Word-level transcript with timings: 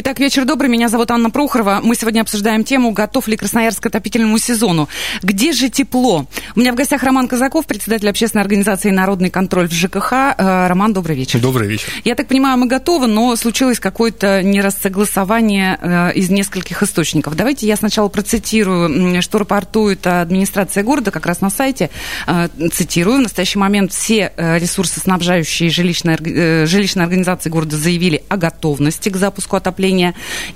Итак, 0.00 0.20
вечер 0.20 0.44
добрый. 0.44 0.70
Меня 0.70 0.88
зовут 0.88 1.10
Анна 1.10 1.28
Прохорова. 1.28 1.80
Мы 1.82 1.96
сегодня 1.96 2.20
обсуждаем 2.20 2.62
тему, 2.62 2.92
готов 2.92 3.26
ли 3.26 3.36
Красноярск 3.36 3.82
к 3.82 3.86
отопительному 3.86 4.38
сезону. 4.38 4.88
Где 5.24 5.50
же 5.50 5.70
тепло? 5.70 6.26
У 6.54 6.60
меня 6.60 6.72
в 6.72 6.76
гостях 6.76 7.02
Роман 7.02 7.26
Казаков, 7.26 7.66
председатель 7.66 8.08
общественной 8.08 8.42
организации 8.42 8.90
«Народный 8.90 9.28
контроль» 9.28 9.66
в 9.66 9.72
ЖКХ. 9.72 10.12
Э, 10.12 10.68
Роман, 10.68 10.92
добрый 10.92 11.16
вечер. 11.16 11.40
Добрый 11.40 11.66
вечер. 11.66 11.88
Я 12.04 12.14
так 12.14 12.28
понимаю, 12.28 12.56
мы 12.58 12.68
готовы, 12.68 13.08
но 13.08 13.34
случилось 13.34 13.80
какое-то 13.80 14.40
нерасогласование 14.40 15.76
э, 15.82 16.12
из 16.12 16.30
нескольких 16.30 16.80
источников. 16.84 17.34
Давайте 17.34 17.66
я 17.66 17.74
сначала 17.74 18.06
процитирую, 18.06 19.20
что 19.20 19.40
рапортует 19.40 20.06
администрация 20.06 20.84
города 20.84 21.10
как 21.10 21.26
раз 21.26 21.40
на 21.40 21.50
сайте. 21.50 21.90
Э, 22.28 22.46
цитирую. 22.72 23.18
В 23.18 23.22
настоящий 23.22 23.58
момент 23.58 23.92
все 23.92 24.32
ресурсоснабжающие 24.36 25.70
жилищные, 25.70 26.66
жилищные 26.68 27.02
организации 27.02 27.50
города 27.50 27.76
заявили 27.76 28.22
о 28.28 28.36
готовности 28.36 29.08
к 29.08 29.16
запуску 29.16 29.56
отопления. 29.56 29.87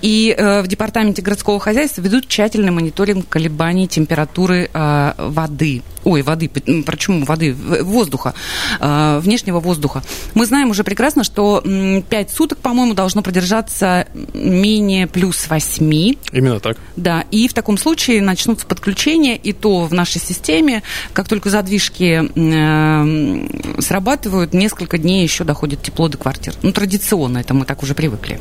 И 0.01 0.35
э, 0.37 0.63
в 0.63 0.69
департаменте 0.69 1.23
городского 1.23 1.61
хозяйства 1.61 2.01
ведут 2.03 2.29
тщательный 2.29 2.71
мониторинг 2.71 3.29
колебаний 3.29 3.89
температуры 3.89 4.71
э, 4.73 5.13
воды. 5.19 5.83
Ой, 6.05 6.23
воды, 6.23 6.49
почему 6.85 7.25
воды? 7.25 7.55
Воздуха, 7.55 8.35
э, 8.81 9.21
внешнего 9.21 9.61
воздуха. 9.61 10.03
Мы 10.35 10.47
знаем 10.47 10.71
уже 10.71 10.85
прекрасно, 10.85 11.25
что 11.25 11.63
5 11.63 12.31
суток, 12.31 12.59
по-моему, 12.59 12.95
должно 12.95 13.23
продержаться 13.23 14.07
менее 14.35 15.07
плюс 15.07 15.49
8. 15.49 16.15
Именно 16.33 16.61
так. 16.61 16.77
Да, 16.97 17.25
и 17.31 17.49
в 17.49 17.55
таком 17.55 17.79
случае 17.79 18.23
начнутся 18.23 18.67
подключения, 18.67 19.37
и 19.37 19.53
то 19.53 19.85
в 19.85 19.95
нашей 19.95 20.21
системе, 20.21 20.83
как 21.13 21.29
только 21.29 21.51
задвижки 21.51 22.23
э, 22.35 23.81
срабатывают, 23.81 24.55
несколько 24.55 24.99
дней 24.99 25.23
еще 25.23 25.45
доходит 25.45 25.83
тепло 25.83 26.09
до 26.09 26.19
квартир. 26.19 26.55
Ну, 26.63 26.73
традиционно 26.73 27.39
это 27.39 27.55
мы 27.55 27.65
так 27.65 27.83
уже 27.83 27.95
привыкли. 27.95 28.41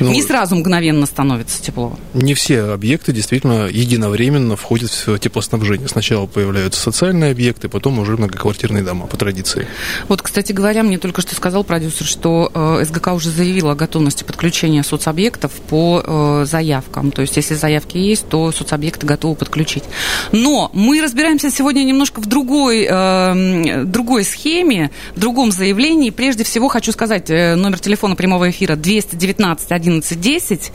Ну, 0.00 0.10
не 0.12 0.22
сразу 0.22 0.56
мгновенно 0.56 1.06
становится 1.06 1.62
тепло. 1.62 1.98
Не 2.14 2.34
все 2.34 2.62
объекты 2.62 3.12
действительно 3.12 3.66
единовременно 3.66 4.56
входят 4.56 4.90
в 4.90 5.18
теплоснабжение. 5.18 5.88
Сначала 5.88 6.26
появляются 6.26 6.90
социальные 6.94 7.32
объекты, 7.32 7.68
потом 7.68 7.98
уже 7.98 8.16
многоквартирные 8.16 8.84
дома 8.84 9.08
по 9.08 9.16
традиции. 9.16 9.66
Вот, 10.08 10.22
кстати 10.22 10.52
говоря, 10.52 10.84
мне 10.84 10.96
только 10.96 11.22
что 11.22 11.34
сказал 11.34 11.64
продюсер, 11.64 12.06
что 12.06 12.52
э, 12.54 12.84
СГК 12.84 13.08
уже 13.14 13.30
заявила 13.30 13.72
о 13.72 13.74
готовности 13.74 14.22
подключения 14.22 14.84
соцобъектов 14.84 15.50
по 15.68 16.02
э, 16.04 16.44
заявкам. 16.46 17.10
То 17.10 17.22
есть, 17.22 17.36
если 17.36 17.54
заявки 17.54 17.98
есть, 17.98 18.28
то 18.28 18.52
соцобъекты 18.52 19.06
готовы 19.06 19.34
подключить. 19.34 19.82
Но 20.30 20.70
мы 20.72 21.02
разбираемся 21.02 21.50
сегодня 21.50 21.82
немножко 21.82 22.20
в 22.20 22.26
другой, 22.26 22.86
э, 22.88 23.84
другой 23.84 24.22
схеме, 24.22 24.92
в 25.16 25.20
другом 25.20 25.50
заявлении. 25.50 26.10
Прежде 26.10 26.44
всего, 26.44 26.68
хочу 26.68 26.92
сказать, 26.92 27.28
номер 27.28 27.80
телефона 27.80 28.14
прямого 28.14 28.50
эфира 28.50 28.76
219 28.76 29.68
11.10 29.68 30.70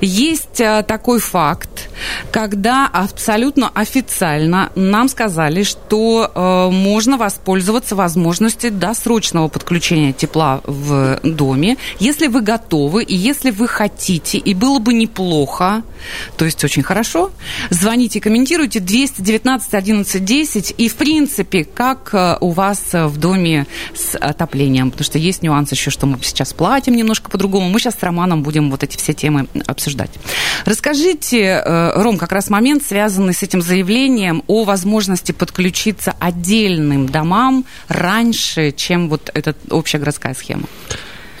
есть 0.00 0.60
э, 0.60 0.82
такой 0.82 1.20
факт, 1.20 1.90
когда 2.32 2.86
абсолютно 2.86 3.68
официально 3.68 4.70
нам 4.74 5.08
сказали, 5.08 5.57
что 5.62 6.30
э, 6.34 6.70
можно 6.70 7.16
воспользоваться 7.16 7.96
возможностью 7.96 8.70
досрочного 8.70 9.48
подключения 9.48 10.12
тепла 10.12 10.60
в 10.64 11.20
доме, 11.22 11.76
если 11.98 12.26
вы 12.26 12.40
готовы 12.40 13.02
и 13.02 13.14
если 13.14 13.50
вы 13.50 13.68
хотите, 13.68 14.38
и 14.38 14.54
было 14.54 14.78
бы 14.78 14.94
неплохо, 14.94 15.82
то 16.36 16.44
есть 16.44 16.62
очень 16.64 16.82
хорошо, 16.82 17.30
звоните, 17.70 18.20
комментируйте 18.20 18.80
219 18.80 19.72
11.10 19.72 20.74
и 20.76 20.88
в 20.88 20.96
принципе, 20.96 21.64
как 21.64 22.10
э, 22.12 22.36
у 22.40 22.50
вас 22.50 22.80
в 22.92 23.16
доме 23.18 23.66
с 23.94 24.16
отоплением, 24.16 24.90
потому 24.90 25.04
что 25.04 25.18
есть 25.18 25.42
нюансы 25.42 25.74
еще, 25.74 25.90
что 25.90 26.06
мы 26.06 26.18
сейчас 26.22 26.52
платим 26.52 26.94
немножко 26.94 27.30
по-другому. 27.30 27.68
Мы 27.68 27.80
сейчас 27.80 27.94
с 27.98 28.02
Романом 28.02 28.42
будем 28.42 28.70
вот 28.70 28.82
эти 28.82 28.96
все 28.96 29.12
темы 29.12 29.46
обсуждать. 29.66 30.10
Расскажите, 30.64 31.62
э, 31.64 32.02
Ром, 32.02 32.18
как 32.18 32.32
раз 32.32 32.50
момент, 32.50 32.82
связанный 32.82 33.34
с 33.34 33.42
этим 33.42 33.62
заявлением 33.62 34.42
о 34.46 34.64
возможности 34.64 35.32
подключиться 35.48 36.14
отдельным 36.20 37.08
домам 37.08 37.64
раньше, 37.88 38.70
чем 38.72 39.08
вот 39.08 39.30
эта 39.34 39.54
общая 39.70 39.98
городская 39.98 40.34
схема. 40.34 40.68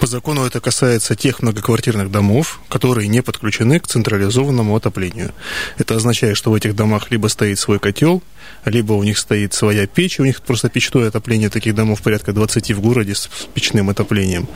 По 0.00 0.06
закону 0.06 0.44
это 0.44 0.60
касается 0.60 1.16
тех 1.16 1.42
многоквартирных 1.42 2.10
домов, 2.10 2.60
которые 2.68 3.08
не 3.08 3.20
подключены 3.20 3.80
к 3.80 3.88
централизованному 3.88 4.76
отоплению. 4.76 5.32
Это 5.76 5.96
означает, 5.96 6.36
что 6.36 6.50
в 6.50 6.54
этих 6.54 6.76
домах 6.76 7.10
либо 7.10 7.26
стоит 7.26 7.58
свой 7.58 7.80
котел, 7.80 8.22
либо 8.64 8.92
у 8.92 9.02
них 9.02 9.18
стоит 9.18 9.54
своя 9.54 9.86
печь, 9.86 10.20
у 10.20 10.24
них 10.24 10.42
просто 10.42 10.68
печное 10.68 11.08
отопление 11.08 11.48
таких 11.48 11.74
домов 11.74 12.02
порядка 12.02 12.32
20 12.32 12.72
в 12.72 12.80
городе 12.80 13.14
с 13.14 13.28
печным 13.54 13.90
отоплением, 13.90 14.48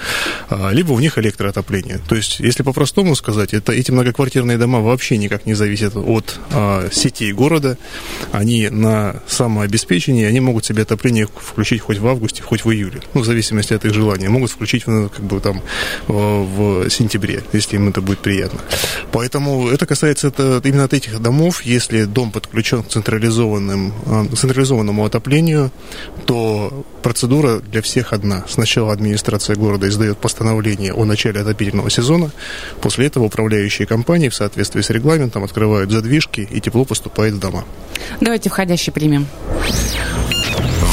а, 0.49 0.71
либо 0.71 0.93
у 0.93 1.01
них 1.01 1.19
электроотопление. 1.19 1.99
То 2.09 2.15
есть, 2.15 2.41
если 2.41 2.63
по-простому 2.63 3.15
сказать, 3.17 3.55
это, 3.55 3.73
эти 3.73 3.91
многоквартирные 3.91 4.59
дома 4.59 4.81
вообще 4.81 5.17
никак 5.17 5.47
не 5.47 5.55
зависят 5.55 5.97
от 5.97 6.39
а, 6.51 6.89
сетей 6.93 7.33
города, 7.33 7.79
они 8.33 8.69
на 8.69 9.23
самообеспечении, 9.27 10.25
они 10.25 10.41
могут 10.41 10.65
себе 10.65 10.83
отопление 10.83 11.27
включить 11.27 11.81
хоть 11.81 11.99
в 11.99 12.07
августе, 12.07 12.43
хоть 12.43 12.65
в 12.65 12.71
июле, 12.71 13.01
ну, 13.15 13.23
в 13.23 13.25
зависимости 13.25 13.73
от 13.73 13.85
их 13.85 13.95
желания, 13.95 14.29
могут 14.29 14.51
включить 14.51 14.85
как 14.85 15.21
бы 15.21 15.32
там 15.41 15.63
в 16.09 16.89
сентябре, 16.91 17.43
если 17.53 17.77
им 17.77 17.89
это 17.89 18.01
будет 18.01 18.19
приятно. 18.19 18.61
Поэтому 19.13 19.69
это 19.69 19.87
касается 19.87 20.29
это, 20.29 20.61
именно 20.65 20.85
от 20.85 20.93
этих 20.93 21.21
домов, 21.21 21.63
если 21.63 22.05
дом 22.05 22.31
подключен 22.31 22.83
к 22.83 22.89
централизованным 22.89 23.93
Э, 24.07 24.25
централизованному 24.35 25.05
отоплению, 25.05 25.71
то 26.27 26.85
процедура 27.03 27.61
для 27.61 27.83
всех 27.83 28.13
одна. 28.13 28.45
Сначала 28.49 28.93
администрация 28.93 29.57
города 29.57 29.89
издает 29.89 30.19
постановление 30.19 30.93
о 30.93 31.05
начале 31.05 31.41
отопительного 31.41 31.91
сезона, 31.91 32.31
после 32.81 33.07
этого 33.07 33.25
управляющие 33.25 33.87
компании 33.87 34.29
в 34.29 34.35
соответствии 34.35 34.83
с 34.83 34.91
регламентом 34.91 35.45
открывают 35.45 35.91
задвижки, 35.91 36.47
и 36.51 36.61
тепло 36.61 36.85
поступает 36.85 37.35
в 37.35 37.39
дома. 37.39 37.65
Давайте 38.21 38.51
входящий 38.51 38.93
примем. 38.93 39.27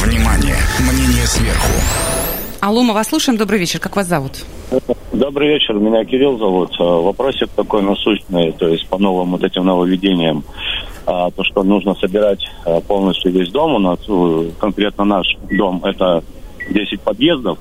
Внимание! 0.03 0.57
Мнение 0.79 1.27
сверху. 1.27 2.18
Алло, 2.61 2.83
мы 2.83 2.93
вас 2.93 3.07
слушаем. 3.07 3.37
Добрый 3.37 3.57
вечер. 3.57 3.79
Как 3.79 3.95
вас 3.95 4.07
зовут? 4.07 4.43
Добрый 5.13 5.47
вечер. 5.47 5.75
Меня 5.75 6.03
Кирилл 6.03 6.37
зовут. 6.37 6.71
Э, 6.77 6.83
вопросик 6.83 7.47
такой 7.55 7.81
насущный, 7.81 8.51
то 8.51 8.67
есть 8.67 8.85
по 8.89 8.97
новым 8.97 9.31
вот 9.31 9.43
этим 9.43 9.63
нововведениям. 9.63 10.43
А, 11.05 11.31
то, 11.31 11.41
что 11.45 11.63
нужно 11.63 11.95
собирать 11.95 12.45
а, 12.65 12.81
полностью 12.81 13.31
весь 13.31 13.49
дом. 13.49 13.75
У 13.75 13.79
нас, 13.79 13.99
э, 14.09 14.49
конкретно 14.59 15.05
наш 15.05 15.37
дом, 15.49 15.81
это 15.85 16.21
10 16.69 16.99
подъездов. 16.99 17.59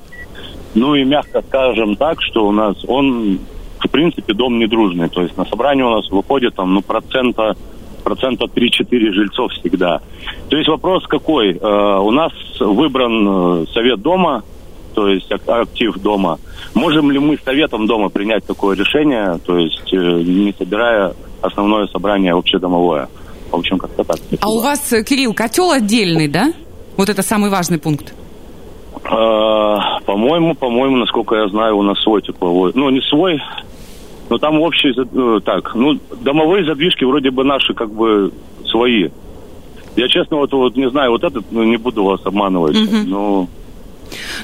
Ну 0.74 0.96
и 0.96 1.04
мягко 1.04 1.44
скажем 1.46 1.94
так, 1.94 2.20
что 2.20 2.48
у 2.48 2.50
нас 2.50 2.76
он, 2.88 3.38
в 3.78 3.88
принципе, 3.88 4.34
дом 4.34 4.58
недружный. 4.58 5.08
То 5.08 5.22
есть 5.22 5.36
на 5.36 5.44
собрание 5.44 5.84
у 5.84 5.90
нас 5.90 6.10
выходит 6.10 6.56
там, 6.56 6.74
ну, 6.74 6.82
процента 6.82 7.56
процента 8.02 8.46
3-4 8.46 9.12
жильцов 9.12 9.52
всегда. 9.52 10.00
То 10.48 10.56
есть 10.56 10.68
вопрос 10.68 11.06
какой? 11.06 11.52
Э, 11.56 11.98
у 12.00 12.10
нас 12.10 12.32
выбран 12.58 13.62
э, 13.62 13.66
совет 13.72 14.02
дома, 14.02 14.42
то 14.98 15.06
есть 15.06 15.30
актив 15.30 15.96
дома. 15.98 16.40
Можем 16.74 17.12
ли 17.12 17.20
мы 17.20 17.38
советом 17.44 17.86
дома 17.86 18.08
принять 18.08 18.44
такое 18.44 18.76
решение, 18.76 19.38
то 19.46 19.56
есть 19.56 19.92
э, 19.92 19.96
не 19.96 20.52
собирая 20.58 21.14
основное 21.40 21.86
собрание 21.86 22.32
общедомовое? 22.32 23.08
В 23.52 23.54
общем, 23.54 23.78
как-то 23.78 24.02
так. 24.02 24.18
А 24.40 24.50
у 24.50 24.58
вас, 24.58 24.92
э, 24.92 25.04
Кирилл, 25.04 25.34
котел 25.34 25.70
отдельный, 25.70 26.26
да? 26.26 26.52
Вот 26.96 27.08
это 27.10 27.22
самый 27.22 27.48
важный 27.48 27.78
пункт. 27.78 28.12
А, 29.04 30.00
по-моему, 30.00 30.56
по-моему, 30.56 30.96
насколько 30.96 31.36
я 31.36 31.48
знаю, 31.48 31.76
у 31.76 31.82
нас 31.82 31.96
свой 32.02 32.20
тепловой. 32.20 32.72
Ну, 32.74 32.90
не 32.90 33.00
свой, 33.02 33.40
но 34.30 34.38
там 34.38 34.60
общий, 34.60 34.90
э, 34.98 35.40
так, 35.44 35.76
ну, 35.76 35.96
домовые 36.22 36.64
задвижки 36.64 37.04
вроде 37.04 37.30
бы 37.30 37.44
наши, 37.44 37.72
как 37.72 37.92
бы, 37.92 38.32
свои. 38.66 39.10
Я, 39.94 40.08
честно, 40.08 40.38
вот, 40.38 40.52
вот 40.52 40.74
не 40.74 40.90
знаю, 40.90 41.12
вот 41.12 41.22
этот, 41.22 41.44
ну, 41.52 41.62
не 41.62 41.76
буду 41.76 42.02
вас 42.02 42.20
обманывать, 42.24 42.76
угу. 42.76 42.96
но 43.06 43.48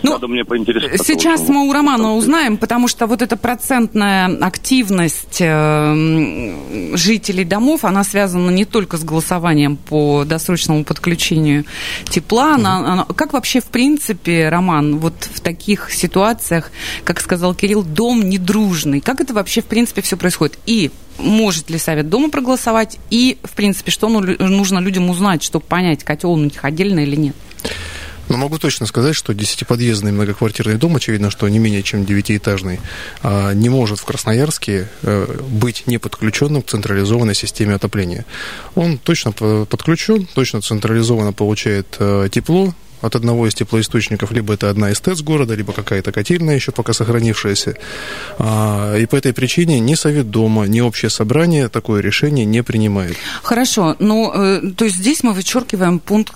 Ну, 0.04 0.12
Надо 0.12 0.28
мне 0.28 0.44
поинтересоваться. 0.44 1.02
Сейчас 1.04 1.48
мы 1.48 1.66
у 1.68 1.72
Романа 1.72 2.14
узнаем, 2.14 2.58
потому 2.58 2.88
что 2.88 3.06
вот 3.06 3.22
эта 3.22 3.36
процентная 3.36 4.26
активность 4.44 5.38
э, 5.40 6.94
жителей 6.94 7.44
домов, 7.44 7.84
она 7.84 8.04
связана 8.04 8.50
не 8.50 8.64
только 8.66 8.98
с 8.98 9.02
голосованием 9.04 9.76
по 9.76 10.24
досрочному 10.26 10.84
подключению 10.84 11.64
тепла. 12.10 12.54
Она, 12.56 12.76
она- 12.92 13.04
как 13.16 13.32
вообще, 13.32 13.60
в 13.60 13.66
принципе, 13.66 14.48
Роман, 14.50 14.98
вот 14.98 15.14
в 15.32 15.40
таких 15.40 15.90
ситуациях, 15.90 16.70
как 17.04 17.20
сказал 17.20 17.54
Кирилл, 17.54 17.82
дом 17.82 18.22
недружный, 18.28 19.00
как 19.00 19.20
это 19.22 19.32
вообще, 19.32 19.62
в 19.62 19.66
принципе, 19.66 20.02
все 20.02 20.16
происходит? 20.18 20.58
И 20.66 20.90
может 21.18 21.70
ли 21.70 21.78
Совет 21.78 22.10
Дома 22.10 22.28
проголосовать? 22.28 22.98
И, 23.08 23.38
в 23.42 23.52
принципе, 23.52 23.90
что 23.90 24.08
ну- 24.08 24.20
нужно 24.38 24.80
людям 24.80 25.08
узнать, 25.08 25.42
чтобы 25.42 25.64
понять, 25.64 26.04
котел 26.04 26.32
у 26.32 26.36
них 26.36 26.62
отдельно 26.62 27.00
или 27.00 27.16
нет? 27.16 27.36
Но 28.28 28.36
могу 28.36 28.58
точно 28.58 28.86
сказать, 28.86 29.14
что 29.14 29.34
десятиподъездный 29.34 30.12
многоквартирный 30.12 30.76
дом, 30.76 30.96
очевидно, 30.96 31.30
что 31.30 31.48
не 31.48 31.58
менее 31.58 31.82
чем 31.82 32.04
девятиэтажный, 32.04 32.80
а, 33.22 33.52
не 33.52 33.68
может 33.68 33.98
в 33.98 34.04
Красноярске 34.04 34.88
э, 35.02 35.40
быть 35.48 35.86
не 35.86 35.98
подключенным 35.98 36.62
к 36.62 36.66
централизованной 36.66 37.34
системе 37.34 37.74
отопления. 37.74 38.24
Он 38.74 38.98
точно 38.98 39.32
по- 39.32 39.66
подключен, 39.66 40.26
точно 40.34 40.60
централизованно 40.60 41.32
получает 41.32 41.96
э, 41.98 42.28
тепло, 42.30 42.74
от 43.04 43.16
одного 43.16 43.46
из 43.46 43.54
теплоисточников, 43.54 44.32
либо 44.32 44.54
это 44.54 44.70
одна 44.70 44.90
из 44.90 45.00
ТЭЦ 45.00 45.20
города, 45.20 45.54
либо 45.54 45.72
какая-то 45.72 46.10
котельная 46.10 46.54
еще 46.54 46.72
пока 46.72 46.92
сохранившаяся. 46.92 47.76
А, 48.38 48.96
И 48.96 49.06
по 49.06 49.16
этой 49.16 49.32
причине 49.32 49.78
ни 49.78 49.94
Совет 49.94 50.30
Дома, 50.30 50.64
ни 50.64 50.80
Общее 50.80 51.10
собрание 51.10 51.68
такое 51.68 52.00
решение 52.00 52.46
не 52.46 52.62
принимает. 52.62 53.16
Хорошо, 53.42 53.96
ну, 53.98 54.32
э, 54.34 54.72
то 54.76 54.84
есть 54.84 54.96
здесь 54.96 55.22
мы 55.22 55.32
вычеркиваем 55.32 55.98
пункт 55.98 56.34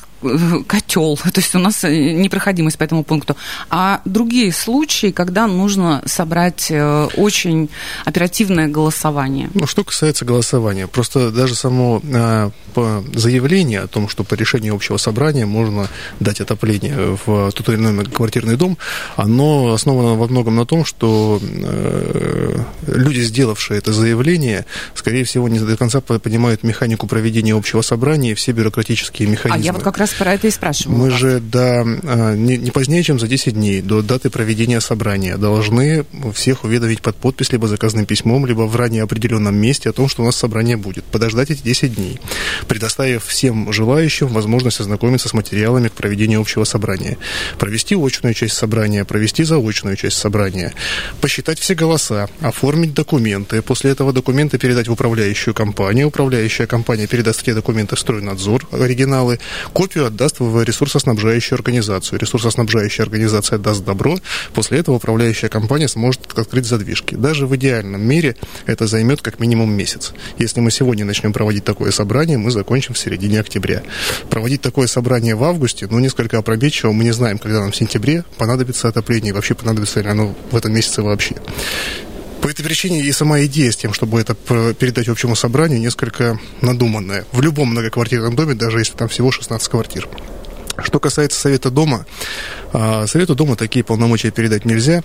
котел, 0.66 1.16
то 1.22 1.40
есть 1.40 1.54
у 1.54 1.58
нас 1.58 1.84
э, 1.84 2.12
непроходимость 2.12 2.78
по 2.78 2.84
этому 2.84 3.04
пункту. 3.04 3.36
А 3.70 4.00
другие 4.04 4.52
случаи, 4.52 5.10
когда 5.10 5.46
нужно 5.46 6.02
собрать 6.06 6.66
э, 6.70 7.08
очень 7.16 7.68
оперативное 8.04 8.66
голосование. 8.68 9.50
Ну, 9.54 9.66
что 9.66 9.84
касается 9.84 10.24
голосования, 10.24 10.86
просто 10.86 11.30
даже 11.30 11.54
само 11.54 12.02
а, 12.14 12.50
по- 12.74 13.04
заявление 13.14 13.80
о 13.80 13.86
том, 13.86 14.08
что 14.08 14.24
по 14.24 14.34
решению 14.34 14.74
общего 14.74 14.96
собрания 14.96 15.46
можно 15.46 15.88
дать 16.20 16.40
отопление 16.40 17.18
в 17.24 17.52
тот 17.52 17.68
или 17.68 17.76
иной 17.76 17.92
многоквартирный 17.92 18.56
дом, 18.56 18.76
оно 19.16 19.72
основано 19.72 20.14
во 20.14 20.26
многом 20.26 20.56
на 20.56 20.66
том, 20.66 20.84
что 20.84 21.40
э, 21.42 22.58
люди, 22.86 23.20
сделавшие 23.20 23.78
это 23.78 23.92
заявление, 23.92 24.66
скорее 24.94 25.24
всего, 25.24 25.48
не 25.48 25.58
до 25.60 25.76
конца 25.76 26.00
по- 26.00 26.18
понимают 26.18 26.62
механику 26.62 27.06
проведения 27.06 27.54
общего 27.54 27.82
собрания 27.82 28.32
и 28.32 28.34
все 28.34 28.52
бюрократические 28.52 29.28
А 29.28 29.30
механизмы. 29.30 29.64
я 29.64 29.72
вот 29.72 29.82
как 29.82 29.98
раз 29.98 30.07
про 30.14 30.34
это 30.34 30.46
и 30.46 30.50
спрашиваю. 30.50 30.98
Мы 30.98 31.10
же 31.10 31.40
до, 31.40 31.82
а, 31.82 32.34
не, 32.34 32.56
не 32.56 32.70
позднее, 32.70 33.02
чем 33.02 33.18
за 33.18 33.26
10 33.26 33.54
дней 33.54 33.82
до 33.82 34.02
даты 34.02 34.30
проведения 34.30 34.80
собрания 34.80 35.36
должны 35.36 36.04
всех 36.34 36.64
уведомить 36.64 37.02
под 37.02 37.16
подпись 37.16 37.52
либо 37.52 37.68
заказным 37.68 38.06
письмом, 38.06 38.46
либо 38.46 38.62
в 38.62 38.76
ранее 38.76 39.02
определенном 39.02 39.56
месте 39.56 39.90
о 39.90 39.92
том, 39.92 40.08
что 40.08 40.22
у 40.22 40.26
нас 40.26 40.36
собрание 40.36 40.76
будет. 40.76 41.04
Подождать 41.04 41.50
эти 41.50 41.62
10 41.62 41.94
дней, 41.94 42.20
предоставив 42.66 43.24
всем 43.24 43.72
желающим 43.72 44.28
возможность 44.28 44.80
ознакомиться 44.80 45.28
с 45.28 45.34
материалами 45.34 45.88
к 45.88 45.92
проведению 45.92 46.40
общего 46.40 46.64
собрания. 46.64 47.18
Провести 47.58 47.94
очную 47.94 48.34
часть 48.34 48.54
собрания, 48.54 49.04
провести 49.04 49.44
заочную 49.44 49.96
часть 49.96 50.18
собрания, 50.18 50.72
посчитать 51.20 51.58
все 51.58 51.74
голоса, 51.74 52.28
оформить 52.40 52.94
документы, 52.94 53.62
после 53.62 53.90
этого 53.90 54.12
документы 54.12 54.58
передать 54.58 54.88
в 54.88 54.92
управляющую 54.92 55.54
компанию, 55.54 56.08
управляющая 56.08 56.66
компания 56.66 57.06
передаст 57.06 57.40
такие 57.40 57.54
документы 57.54 57.96
в 57.96 58.00
стройнадзор, 58.00 58.68
оригиналы, 58.72 59.38
копию 59.72 59.97
отдаст 60.06 60.40
в 60.40 60.62
ресурсоснабжающую 60.62 61.56
организацию. 61.56 62.18
Ресурсоснабжающая 62.18 63.04
организация 63.04 63.58
даст 63.58 63.84
добро, 63.84 64.18
после 64.54 64.78
этого 64.78 64.96
управляющая 64.96 65.48
компания 65.48 65.88
сможет 65.88 66.38
открыть 66.38 66.66
задвижки. 66.66 67.14
Даже 67.14 67.46
в 67.46 67.56
идеальном 67.56 68.02
мире 68.02 68.36
это 68.66 68.86
займет 68.86 69.22
как 69.22 69.40
минимум 69.40 69.72
месяц. 69.72 70.12
Если 70.38 70.60
мы 70.60 70.70
сегодня 70.70 71.04
начнем 71.04 71.32
проводить 71.32 71.64
такое 71.64 71.90
собрание, 71.90 72.38
мы 72.38 72.50
закончим 72.50 72.94
в 72.94 72.98
середине 72.98 73.40
октября. 73.40 73.82
Проводить 74.30 74.60
такое 74.60 74.86
собрание 74.86 75.34
в 75.34 75.44
августе, 75.44 75.86
ну, 75.90 75.98
несколько 75.98 76.38
опрометчиво, 76.38 76.92
мы 76.92 77.04
не 77.04 77.12
знаем, 77.12 77.38
когда 77.38 77.60
нам 77.60 77.72
в 77.72 77.76
сентябре 77.76 78.24
понадобится 78.36 78.88
отопление, 78.88 79.32
вообще 79.32 79.54
понадобится 79.54 80.00
ли 80.00 80.08
оно 80.08 80.34
в 80.50 80.56
этом 80.56 80.72
месяце 80.72 81.02
вообще. 81.02 81.36
По 82.42 82.48
этой 82.48 82.64
причине 82.64 83.00
и 83.00 83.12
сама 83.12 83.44
идея 83.44 83.72
с 83.72 83.76
тем, 83.76 83.92
чтобы 83.92 84.20
это 84.20 84.34
передать 84.74 85.08
общему 85.08 85.34
собранию, 85.34 85.80
несколько 85.80 86.38
надуманная. 86.60 87.24
В 87.32 87.40
любом 87.40 87.70
многоквартирном 87.70 88.36
доме, 88.36 88.54
даже 88.54 88.78
если 88.78 88.94
там 88.94 89.08
всего 89.08 89.30
16 89.32 89.68
квартир. 89.68 90.08
Что 90.80 91.00
касается 91.00 91.40
Совета 91.40 91.70
Дома, 91.70 92.06
а, 92.72 93.06
Совету 93.08 93.34
Дома 93.34 93.56
такие 93.56 93.84
полномочия 93.84 94.30
передать 94.30 94.64
нельзя. 94.64 95.02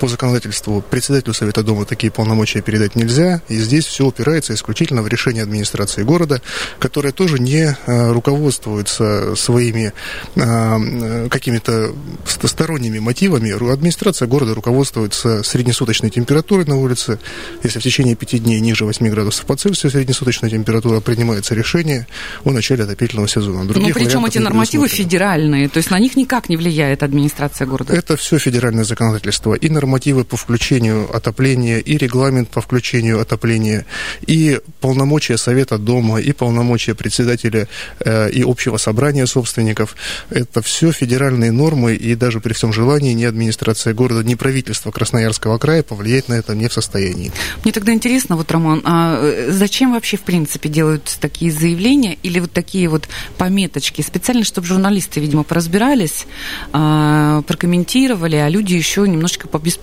По 0.00 0.08
законодательству 0.08 0.80
председателю 0.80 1.34
Совета 1.34 1.62
Дома 1.62 1.84
такие 1.84 2.10
полномочия 2.10 2.62
передать 2.62 2.96
нельзя. 2.96 3.42
И 3.48 3.56
здесь 3.58 3.84
все 3.84 4.06
упирается 4.06 4.54
исключительно 4.54 5.02
в 5.02 5.08
решение 5.08 5.42
администрации 5.42 6.04
города, 6.04 6.40
которая 6.78 7.12
тоже 7.12 7.38
не 7.38 7.76
а, 7.86 8.10
руководствуется 8.14 9.36
своими 9.36 9.92
м, 10.36 11.28
какими-то 11.28 11.94
ст- 12.26 12.48
сторонними 12.48 12.98
мотивами. 12.98 13.50
Администрация 13.70 14.26
города 14.26 14.54
руководствуется 14.54 15.42
среднесуточной 15.42 16.08
температурой 16.08 16.64
на 16.64 16.76
улице. 16.76 17.18
Если 17.62 17.78
в 17.78 17.82
течение 17.82 18.14
пяти 18.16 18.38
дней 18.38 18.58
ниже 18.60 18.86
8 18.86 19.06
градусов 19.10 19.44
по 19.44 19.54
Цельсию 19.54 19.90
среднесуточная 19.92 20.48
температура, 20.48 21.00
принимается 21.00 21.54
решение 21.54 22.06
о 22.44 22.52
начале 22.52 22.84
отопительного 22.84 23.28
сезона. 23.28 23.64
Ну, 23.64 23.74
Других 23.74 23.92
причем 23.92 24.06
вариантов 24.06 24.30
эти 24.30 24.38
нормативы 24.38 24.88
федеральные, 24.88 25.68
то 25.68 25.76
есть 25.76 25.90
на 25.90 25.98
них 25.98 26.16
никак 26.16 26.48
не 26.48 26.56
влияет 26.56 27.02
администрация 27.02 27.66
города. 27.66 27.94
Это 27.94 28.16
все 28.16 28.38
федеральное 28.38 28.84
законодательство. 28.84 29.52
И 29.52 29.68
нормативы 29.68 29.89
по 29.98 30.36
включению 30.36 31.14
отопления, 31.14 31.78
и 31.78 31.96
регламент 31.96 32.48
по 32.48 32.60
включению 32.60 33.20
отопления, 33.20 33.86
и 34.26 34.60
полномочия 34.80 35.36
Совета 35.36 35.78
Дома, 35.78 36.20
и 36.20 36.32
полномочия 36.32 36.94
председателя 36.94 37.68
э, 38.00 38.30
и 38.30 38.42
общего 38.42 38.76
собрания 38.76 39.26
собственников. 39.26 39.96
Это 40.30 40.62
все 40.62 40.92
федеральные 40.92 41.52
нормы, 41.52 41.94
и 41.94 42.14
даже 42.14 42.40
при 42.40 42.52
всем 42.52 42.72
желании 42.72 43.12
ни 43.12 43.24
администрация 43.24 43.94
города, 43.94 44.22
ни 44.22 44.34
правительство 44.34 44.90
Красноярского 44.90 45.58
края 45.58 45.82
повлиять 45.82 46.28
на 46.28 46.34
это 46.34 46.54
не 46.54 46.68
в 46.68 46.72
состоянии. 46.72 47.32
Мне 47.64 47.72
тогда 47.72 47.92
интересно, 47.92 48.36
вот, 48.36 48.50
Роман, 48.52 48.82
а 48.84 49.20
э, 49.22 49.50
зачем 49.50 49.92
вообще, 49.92 50.16
в 50.16 50.22
принципе, 50.22 50.68
делают 50.68 51.16
такие 51.20 51.52
заявления 51.52 52.16
или 52.22 52.40
вот 52.40 52.52
такие 52.52 52.88
вот 52.88 53.08
пометочки? 53.38 54.02
Специально, 54.02 54.44
чтобы 54.44 54.66
журналисты, 54.66 55.20
видимо, 55.20 55.42
поразбирались, 55.42 56.26
а, 56.72 57.42
прокомментировали, 57.42 58.36
а 58.36 58.48
люди 58.48 58.74
еще 58.74 59.06
немножечко 59.08 59.48
побеспокоились. 59.48 59.79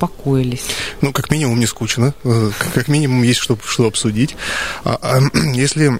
Ну, 1.01 1.11
как 1.11 1.31
минимум, 1.31 1.59
не 1.59 1.65
скучно. 1.67 2.13
Э, 2.23 2.51
Как 2.73 2.87
минимум, 2.87 3.23
есть 3.23 3.39
что, 3.39 3.57
что 3.65 3.87
обсудить. 3.87 4.35
А, 4.83 4.97
а, 5.01 5.19
если 5.53 5.99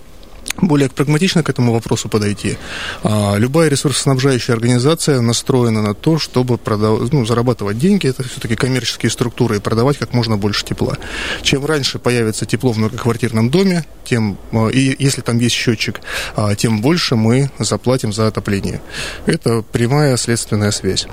более 0.62 0.90
прагматично 0.90 1.44
к 1.44 1.50
этому 1.50 1.74
вопросу 1.74 2.10
подойти. 2.10 2.58
А, 3.04 3.36
Любая 3.38 3.70
ресурсоснабжающая 3.70 4.56
организация 4.56 5.22
настроена 5.22 5.82
на 5.82 5.94
то, 5.94 6.18
чтобы 6.18 6.58
продав- 6.58 7.12
ну, 7.12 7.26
зарабатывать 7.26 7.78
деньги, 7.78 8.08
это 8.08 8.24
все-таки 8.24 8.56
коммерческие 8.56 9.10
структуры, 9.10 9.58
и 9.58 9.60
продавать 9.60 9.98
как 9.98 10.14
можно 10.14 10.38
больше 10.38 10.66
тепла. 10.66 10.98
Чем 11.42 11.66
раньше 11.66 12.00
появится 12.00 12.46
тепло 12.46 12.72
в 12.72 12.78
многоквартирном 12.78 13.50
доме, 13.50 13.86
тем, 14.04 14.38
а, 14.52 14.68
и 14.70 14.96
если 14.98 15.22
там 15.22 15.38
есть 15.40 15.56
счетчик, 15.56 16.02
а, 16.36 16.56
тем 16.56 16.82
больше 16.82 17.16
мы 17.16 17.52
заплатим 17.60 18.14
за 18.14 18.28
отопление. 18.28 18.82
Это 19.26 19.62
прямая 19.62 20.18
следственная 20.18 20.72
связь. 20.72 21.08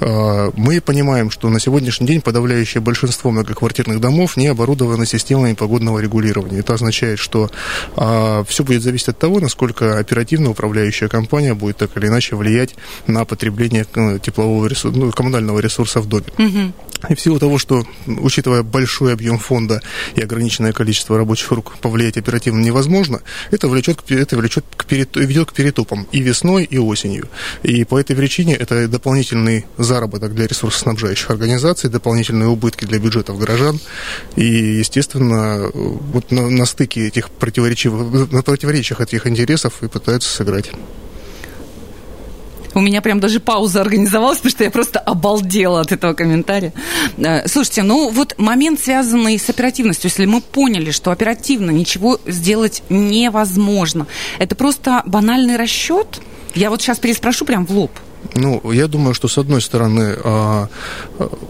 Мы 0.00 0.80
понимаем, 0.80 1.30
что 1.30 1.48
на 1.48 1.58
сегодняшний 1.58 2.06
день 2.06 2.20
подавляющее 2.20 2.80
большинство 2.80 3.30
многоквартирных 3.30 4.00
домов 4.00 4.36
не 4.36 4.46
оборудованы 4.46 5.06
системами 5.06 5.54
погодного 5.54 5.98
регулирования. 5.98 6.60
Это 6.60 6.74
означает, 6.74 7.18
что 7.18 7.50
все 7.96 8.64
будет 8.64 8.77
зависеть 8.82 9.08
от 9.08 9.18
того, 9.18 9.40
насколько 9.40 9.98
оперативно 9.98 10.50
управляющая 10.50 11.08
компания 11.08 11.54
будет 11.54 11.78
так 11.78 11.96
или 11.96 12.06
иначе 12.06 12.36
влиять 12.36 12.74
на 13.06 13.24
потребление 13.24 13.86
э, 13.94 14.18
теплового 14.22 14.66
ресурса, 14.66 14.96
ну, 14.98 15.10
коммунального 15.12 15.60
ресурса 15.60 16.00
в 16.00 16.06
доме. 16.06 16.26
И 17.08 17.14
в 17.14 17.20
силу 17.20 17.38
того, 17.38 17.58
что, 17.58 17.84
учитывая 18.06 18.62
большой 18.62 19.12
объем 19.12 19.38
фонда 19.38 19.80
и 20.16 20.20
ограниченное 20.20 20.72
количество 20.72 21.16
рабочих 21.16 21.50
рук, 21.52 21.76
повлиять 21.80 22.16
оперативно 22.16 22.60
невозможно, 22.60 23.20
это, 23.52 23.68
влечет, 23.68 24.02
к 24.02 24.10
это 24.10 24.36
влечет 24.36 24.64
к 24.76 24.84
перет- 24.84 25.16
ведет 25.18 25.50
к 25.50 25.54
перетопам 25.54 26.08
и 26.10 26.20
весной, 26.20 26.64
и 26.64 26.76
осенью. 26.78 27.28
И 27.62 27.84
по 27.84 27.98
этой 28.00 28.16
причине 28.16 28.54
это 28.54 28.88
дополнительный 28.88 29.66
заработок 29.76 30.34
для 30.34 30.48
ресурсоснабжающих 30.48 31.30
организаций, 31.30 31.88
дополнительные 31.88 32.48
убытки 32.48 32.84
для 32.84 32.98
бюджетов 32.98 33.38
горожан. 33.38 33.78
И, 34.34 34.44
естественно, 34.44 35.70
вот 35.72 36.32
на, 36.32 36.50
на 36.50 36.66
стыке 36.66 37.06
этих 37.06 37.30
противоречивых, 37.30 38.32
на 38.32 38.42
противоречиях 38.68 39.00
этих 39.00 39.26
интересов 39.26 39.82
и 39.82 39.88
пытаются 39.88 40.28
сыграть. 40.28 40.70
У 42.74 42.80
меня 42.80 43.00
прям 43.00 43.18
даже 43.18 43.40
пауза 43.40 43.80
организовалась, 43.80 44.38
потому 44.38 44.50
что 44.50 44.64
я 44.64 44.70
просто 44.70 44.98
обалдела 45.00 45.80
от 45.80 45.90
этого 45.90 46.12
комментария. 46.12 46.74
Э, 47.16 47.48
Слушайте, 47.48 47.82
ну 47.82 48.10
вот 48.10 48.38
момент, 48.38 48.78
связанный 48.78 49.38
с 49.38 49.48
оперативностью, 49.48 50.10
если 50.10 50.26
мы 50.26 50.42
поняли, 50.42 50.90
что 50.90 51.10
оперативно 51.10 51.70
ничего 51.70 52.20
сделать 52.26 52.82
невозможно, 52.90 54.06
это 54.38 54.54
просто 54.54 55.02
банальный 55.06 55.56
расчет? 55.56 56.20
Я 56.54 56.68
вот 56.68 56.82
сейчас 56.82 56.98
переспрошу 56.98 57.46
прям 57.46 57.64
в 57.64 57.70
лоб. 57.70 57.90
Ну, 58.34 58.72
я 58.72 58.86
думаю, 58.86 59.14
что, 59.14 59.28
с 59.28 59.38
одной 59.38 59.62
стороны, 59.62 60.14
а, 60.22 60.68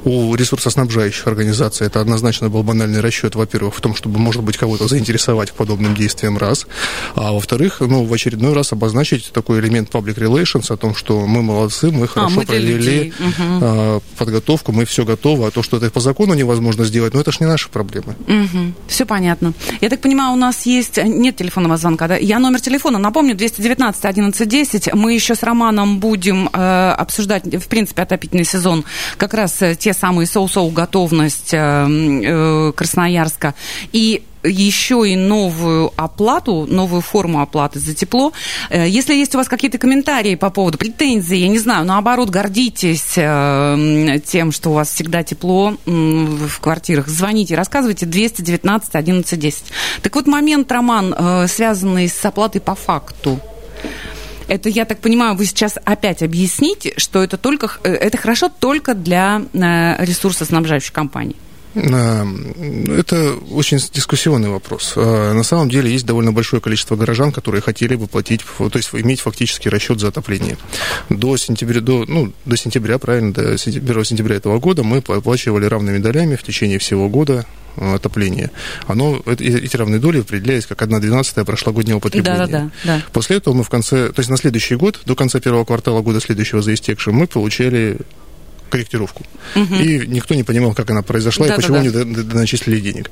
у 0.05 0.35
ресурсоснабжающих 0.35 1.27
организаций 1.27 1.87
это 1.87 2.01
однозначно 2.01 2.49
был 2.49 2.63
банальный 2.63 3.01
расчет, 3.01 3.35
во-первых, 3.35 3.75
в 3.75 3.81
том, 3.81 3.95
чтобы, 3.95 4.19
может 4.19 4.43
быть, 4.43 4.57
кого-то 4.57 4.89
заинтересовать 4.89 5.53
подобным 5.53 5.95
действиям, 5.95 6.39
раз. 6.39 6.67
А 7.15 7.33
во-вторых, 7.33 7.81
ну, 7.81 8.05
в 8.05 8.13
очередной 8.13 8.53
раз 8.53 8.73
обозначить 8.73 9.33
такой 9.33 9.61
элемент 9.61 9.91
public 9.91 10.17
relations 10.17 10.73
о 10.73 10.77
том, 10.77 10.95
что 10.95 11.27
мы 11.27 11.43
молодцы, 11.43 11.91
мы 11.91 12.09
хорошо 12.09 12.35
а, 12.35 12.39
мы 12.41 12.47
провели 12.47 13.13
угу. 13.19 14.03
подготовку, 14.17 14.73
мы 14.73 14.85
все 14.85 15.05
готово, 15.05 15.49
а 15.49 15.51
то, 15.51 15.63
что 15.63 15.77
это 15.77 15.91
по 15.91 16.01
закону 16.01 16.35
невозможно 16.35 16.85
сделать, 16.85 17.15
ну, 17.15 17.21
это 17.21 17.33
ж 17.33 17.41
не 17.41 17.47
наши 17.47 17.69
проблемы. 17.69 18.15
Угу. 18.27 18.73
Все 18.89 19.07
понятно. 19.07 19.53
Я 19.81 19.89
так 19.89 20.01
понимаю, 20.01 20.33
у 20.33 20.37
нас 20.37 20.67
есть... 20.67 20.99
Нет 20.99 21.37
телефонного 21.37 21.77
звонка, 21.77 22.09
да? 22.09 22.17
Я 22.17 22.39
номер 22.39 22.61
телефона, 22.61 22.99
напомню, 22.99 23.35
219 23.35 24.05
11 24.05 24.49
10. 24.49 24.95
Мы 24.95 25.15
еще 25.15 25.35
с 25.35 25.43
Романом 25.43 26.01
будем 26.01 26.49
Э, 26.59 26.95
обсуждать, 26.97 27.45
в 27.45 27.69
принципе, 27.69 28.03
отопительный 28.03 28.45
сезон, 28.45 28.85
как 29.17 29.35
раз 29.35 29.58
э, 29.58 29.58
те 29.79 29.93
самые 29.93 30.27
соу-соу 30.27 30.71
готовность 30.71 31.51
э, 31.53 32.73
Красноярска. 32.75 33.55
И 33.93 34.25
еще 34.45 35.03
и 35.07 35.17
новую 35.17 35.93
оплату, 35.97 36.67
новую 36.69 37.03
форму 37.03 37.43
оплаты 37.43 37.81
за 37.81 37.93
тепло. 37.93 38.33
Если 38.71 39.15
есть 39.15 39.35
у 39.35 39.39
вас 39.39 39.49
какие-то 39.49 39.79
комментарии 39.79 40.37
по 40.37 40.51
поводу 40.51 40.79
претензий, 40.79 41.39
я 41.39 41.49
не 41.49 41.59
знаю, 41.59 41.85
наоборот, 41.85 42.31
гордитесь 42.31 43.15
тем, 43.15 44.53
что 44.53 44.71
у 44.71 44.75
вас 44.75 44.93
всегда 44.93 45.25
тепло 45.25 45.77
в 45.85 46.61
квартирах, 46.61 47.09
звоните, 47.09 47.57
рассказывайте 47.57 48.07
219 48.07 48.95
11 48.95 49.39
10. 49.39 49.65
Так 50.03 50.15
вот, 50.15 50.29
момент, 50.29 50.71
Роман, 50.71 51.49
связанный 51.49 52.09
с 52.09 52.25
оплатой 52.25 52.61
по 52.61 52.77
факту. 52.77 53.41
Это, 54.49 54.71
я 54.71 54.85
так 54.85 54.99
понимаю, 54.99 55.37
вы 55.37 55.45
сейчас 55.45 55.79
опять 55.85 56.23
объясните, 56.23 56.95
что 56.97 57.23
это, 57.23 57.37
только, 57.37 57.71
э, 57.85 57.93
это 57.93 58.17
хорошо 58.17 58.49
только 58.49 58.95
для 58.95 59.43
э, 59.53 60.05
ресурсоснабжающей 60.05 60.93
компании. 60.93 61.37
Э, 61.37 61.48
это 61.79 63.35
очень 63.51 63.79
дискуссионный 63.93 64.49
вопрос. 64.49 64.95
На 64.97 65.43
самом 65.43 65.69
деле 65.69 65.91
есть 65.91 66.07
довольно 66.07 66.33
большое 66.33 66.61
количество 66.61 66.97
горожан, 66.97 67.33
которые 67.33 67.63
хотели 67.63 67.95
бы 67.95 68.07
платить, 68.07 68.41
то 68.59 68.71
есть 68.75 68.91
иметь 68.93 69.21
фактически 69.21 69.69
расчет 69.69 70.01
за 70.01 70.09
отопление. 70.09 70.57
До 71.09 71.37
сентября, 71.37 71.81
до, 71.81 72.05
ну, 72.07 72.33
до 72.45 72.57
сентября, 72.57 72.99
правильно, 72.99 73.33
до 73.33 73.53
1 73.53 74.05
сентября 74.05 74.37
этого 74.37 74.59
года 74.59 74.83
мы 74.83 74.99
оплачивали 74.99 75.67
равными 75.67 75.99
долями 75.99 76.37
в 76.37 76.43
течение 76.43 76.79
всего 76.79 77.09
года 77.09 77.47
Э, 77.81 77.95
отопления, 77.95 78.51
оно, 78.87 79.23
эти 79.27 79.77
равные 79.77 80.01
доли 80.01 80.21
определялись 80.21 80.67
как 80.67 80.83
1 80.83 81.01
двенадцатая 81.01 81.45
прошлогоднего 81.45 82.01
потребления. 82.01 82.47
Да, 82.47 82.47
да, 82.47 82.71
да. 82.85 83.03
После 83.13 83.37
этого 83.37 83.55
мы 83.55 83.63
в 83.63 83.69
конце, 83.69 84.09
то 84.09 84.19
есть 84.19 84.31
на 84.31 84.37
следующий 84.37 84.75
год, 84.75 85.01
до 85.05 85.15
конца 85.15 85.39
первого 85.39 85.65
квартала 85.65 86.01
года 86.03 86.21
следующего 86.21 86.61
за 86.61 86.75
истекшим, 86.75 87.15
мы 87.15 87.29
получали 87.29 87.99
корректировку. 88.69 89.25
Угу. 89.57 89.75
И 89.75 90.07
никто 90.07 90.35
не 90.35 90.43
понимал, 90.43 90.75
как 90.75 90.91
она 90.91 91.03
произошла 91.03 91.47
да, 91.47 91.55
и 91.55 91.57
почему 91.57 91.77
да, 91.77 91.91
да. 91.91 92.05
не 92.05 92.35
начислили 92.35 92.81
денег. 92.81 93.11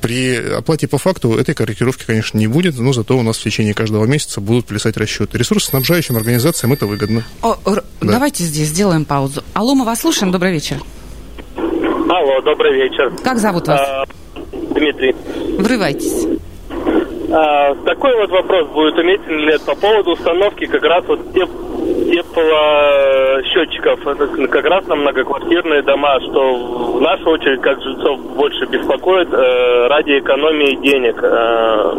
При 0.00 0.36
оплате 0.36 0.88
по 0.88 0.98
факту 0.98 1.34
этой 1.34 1.54
корректировки, 1.54 2.04
конечно, 2.06 2.38
не 2.38 2.46
будет, 2.46 2.78
но 2.78 2.92
зато 2.92 3.16
у 3.16 3.22
нас 3.22 3.38
в 3.38 3.42
течение 3.42 3.74
каждого 3.74 4.04
месяца 4.04 4.40
будут 4.40 4.66
плясать 4.66 4.96
расчеты. 4.96 5.38
Ресурсоснабжающим 5.38 6.16
организациям 6.16 6.72
это 6.72 6.86
выгодно. 6.86 7.24
О, 7.42 7.56
да. 7.64 7.82
Давайте 8.00 8.44
здесь 8.44 8.68
сделаем 8.68 9.04
паузу. 9.04 9.42
Алло, 9.54 9.74
мы 9.74 9.84
вас 9.84 10.00
слушаем. 10.00 10.32
Добрый 10.32 10.52
вечер. 10.52 10.78
Алло, 11.56 12.40
добрый 12.42 12.74
вечер. 12.74 13.12
Как 13.22 13.38
зовут 13.38 13.68
вас? 13.68 13.80
А, 13.80 14.04
Дмитрий. 14.74 15.14
Врывайтесь. 15.58 16.40
А, 17.32 17.74
такой 17.84 18.16
вот 18.16 18.30
вопрос 18.30 18.68
будет 18.68 18.98
уместен 18.98 19.38
ли 19.38 19.56
по 19.64 19.76
поводу 19.76 20.12
установки 20.12 20.66
как 20.66 20.82
раз 20.82 21.04
вот 21.06 21.32
теп 21.32 21.48
теплосчетчиков 22.10 24.00
как 24.50 24.64
раз 24.64 24.84
на 24.88 24.96
многоквартирные 24.96 25.82
дома, 25.82 26.18
что 26.20 26.94
в 26.94 27.00
нашу 27.00 27.30
очередь 27.30 27.60
как 27.60 27.80
жильцов 27.80 28.18
больше 28.34 28.66
беспокоит 28.66 29.32
э, 29.32 29.86
ради 29.86 30.18
экономии 30.18 30.74
денег. 30.82 31.22
Э, 31.22 31.94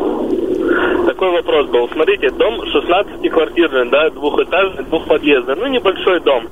такой 1.08 1.32
вопрос 1.32 1.68
был. 1.68 1.88
Смотрите, 1.94 2.30
дом 2.32 2.60
16-квартирный, 2.62 3.90
да, 3.90 4.10
двухэтажный, 4.10 4.84
двухподъездный, 4.84 5.56
ну 5.56 5.68
небольшой 5.68 6.20
дом 6.20 6.50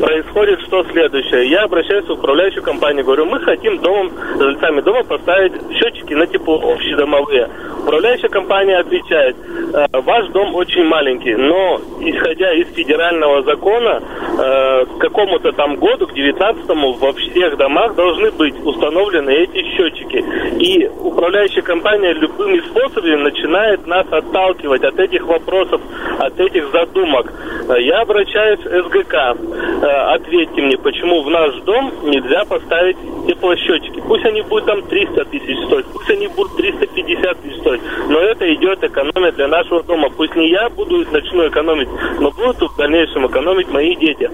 происходит 0.00 0.60
что 0.62 0.84
следующее. 0.84 1.50
Я 1.50 1.64
обращаюсь 1.64 2.06
в 2.06 2.12
управляющую 2.12 2.62
компанию, 2.62 3.04
говорю, 3.04 3.26
мы 3.26 3.40
хотим 3.40 3.78
домом, 3.78 4.12
жильцами 4.38 4.80
дома 4.80 5.04
поставить 5.04 5.52
счетчики 5.72 6.14
на 6.14 6.26
тепло 6.26 6.60
общедомовые. 6.72 7.48
Управляющая 7.82 8.28
компания 8.28 8.78
отвечает, 8.78 9.36
«Э, 9.74 9.86
ваш 9.92 10.28
дом 10.28 10.54
очень 10.54 10.84
маленький, 10.84 11.34
но 11.34 11.80
исходя 12.00 12.52
из 12.54 12.68
федерального 12.68 13.42
закона, 13.42 14.02
э, 14.38 14.86
к 14.86 14.98
какому-то 14.98 15.52
там 15.52 15.76
году, 15.76 16.06
к 16.06 16.12
19-му, 16.12 16.92
во 16.94 17.12
всех 17.12 17.56
домах 17.56 17.94
должны 17.94 18.30
быть 18.30 18.54
установлены 18.64 19.30
эти 19.30 19.62
счетчики. 19.76 20.24
И 20.60 20.88
управляющая 21.00 21.62
компания 21.62 22.12
любыми 22.14 22.60
способами 22.60 23.16
начинает 23.16 23.86
нас 23.86 24.06
отталкивать 24.10 24.82
от 24.82 24.98
этих 24.98 25.26
вопросов, 25.26 25.80
от 26.18 26.40
этих 26.40 26.70
задумок. 26.72 27.32
Э, 27.68 27.80
я 27.80 28.00
обращаюсь 28.00 28.60
в 28.60 28.88
СГК. 28.88 29.36
Ответьте 29.84 30.62
мне, 30.62 30.78
почему 30.78 31.22
в 31.22 31.30
наш 31.30 31.54
дом 31.62 31.92
нельзя 32.04 32.44
поставить 32.44 32.96
теплосчетчики? 33.26 34.00
Пусть 34.06 34.24
они 34.24 34.42
будут 34.42 34.66
там 34.66 34.82
300 34.82 35.24
тысяч 35.26 35.66
стоить, 35.66 35.86
пусть 35.86 36.10
они 36.10 36.28
будут 36.28 36.56
350 36.56 37.42
тысяч 37.42 37.60
стоить, 37.60 37.80
но 38.08 38.18
это 38.20 38.52
идет 38.54 38.82
экономия 38.82 39.32
для 39.32 39.48
нашего 39.48 39.82
дома. 39.82 40.08
Пусть 40.10 40.34
не 40.36 40.50
я 40.50 40.68
буду 40.70 41.04
начну 41.10 41.48
экономить, 41.48 41.88
но 42.18 42.30
будут 42.30 42.72
в 42.72 42.76
дальнейшем 42.76 43.26
экономить 43.26 43.68
мои 43.68 43.94
дети. 43.96 44.30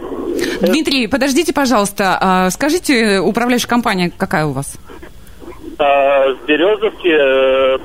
Дмитрий, 0.60 1.08
подождите, 1.08 1.52
пожалуйста, 1.52 2.18
а, 2.20 2.50
скажите, 2.50 3.18
управляющая 3.18 3.68
компания 3.68 4.12
какая 4.16 4.46
у 4.46 4.52
вас? 4.52 4.78
А, 5.78 6.32
в 6.34 6.46
Березовке 6.46 7.10
э, 7.10 7.78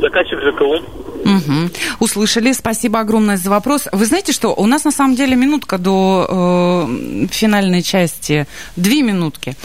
заказчик 0.00 0.40
ЖКУ. 0.40 0.80
Угу. 1.28 1.70
Услышали. 2.00 2.52
Спасибо 2.52 3.00
огромное 3.00 3.36
за 3.36 3.50
вопрос. 3.50 3.88
Вы 3.92 4.06
знаете, 4.06 4.32
что 4.32 4.54
у 4.54 4.66
нас 4.66 4.84
на 4.84 4.90
самом 4.90 5.14
деле 5.14 5.36
минутка 5.36 5.78
до 5.78 6.86
э, 6.88 7.26
финальной 7.30 7.82
части. 7.82 8.46
Две 8.76 9.02
минутки. 9.02 9.56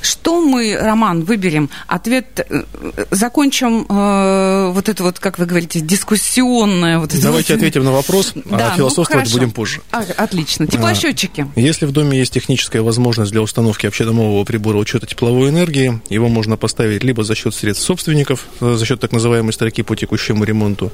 Что 0.00 0.40
мы, 0.40 0.76
Роман, 0.80 1.22
выберем? 1.22 1.70
Ответ 1.86 2.46
э, 2.48 2.62
закончим 3.10 3.86
э, 3.88 4.70
вот 4.72 4.88
это 4.88 5.02
вот, 5.02 5.18
как 5.18 5.38
вы 5.38 5.46
говорите, 5.46 5.80
дискуссионное. 5.80 6.98
Вот 6.98 7.10
Давайте 7.20 7.54
вот... 7.54 7.58
ответим 7.58 7.84
на 7.84 7.92
вопрос, 7.92 8.32
а 8.50 8.56
да, 8.56 8.72
а 8.72 8.76
философствовать 8.76 9.28
ну, 9.28 9.32
будем 9.32 9.50
позже. 9.50 9.80
А, 9.90 10.04
отлично. 10.16 10.66
Теплосчетчики. 10.66 11.46
А, 11.54 11.60
если 11.60 11.86
в 11.86 11.92
доме 11.92 12.18
есть 12.18 12.32
техническая 12.32 12.82
возможность 12.82 13.32
для 13.32 13.42
установки 13.42 13.86
общедомового 13.86 14.44
прибора 14.44 14.78
учета 14.78 15.06
тепловой 15.06 15.50
энергии, 15.50 16.00
его 16.08 16.28
можно 16.28 16.56
поставить 16.56 17.02
либо 17.02 17.24
за 17.24 17.34
счет 17.34 17.54
средств 17.54 17.84
собственников, 17.84 18.46
э, 18.60 18.74
за 18.74 18.86
счет 18.86 19.00
так 19.00 19.12
называемой 19.12 19.52
строки 19.52 19.82
по 19.82 19.96
текущему 19.96 20.44
ремонту, 20.44 20.92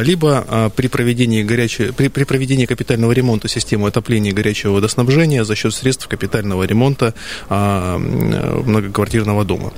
либо 0.00 0.44
а, 0.48 0.70
при 0.70 0.88
проведении, 0.88 1.42
горячей, 1.42 1.92
при, 1.92 2.08
при 2.08 2.24
проведении 2.24 2.66
капитального 2.66 3.12
ремонта 3.12 3.48
системы 3.48 3.88
отопления 3.88 4.30
и 4.30 4.34
горячего 4.34 4.74
водоснабжения 4.74 5.44
за 5.44 5.54
счет 5.54 5.74
средств 5.74 6.08
капитального 6.08 6.64
ремонта 6.64 7.14
а, 7.48 7.98
многоквартирного 7.98 9.44
дома. 9.44 9.72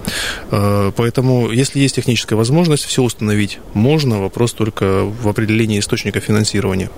Поэтому, 0.51 1.51
если 1.51 1.81
есть 1.81 1.97
техническая 1.97 2.37
возможность, 2.37 2.85
все 2.85 3.03
установить 3.03 3.59
можно, 3.75 4.21
вопрос 4.21 4.53
только 4.53 5.05
в 5.05 5.29
определении 5.29 5.79
источника 5.79 6.21
финансирования. 6.21 6.91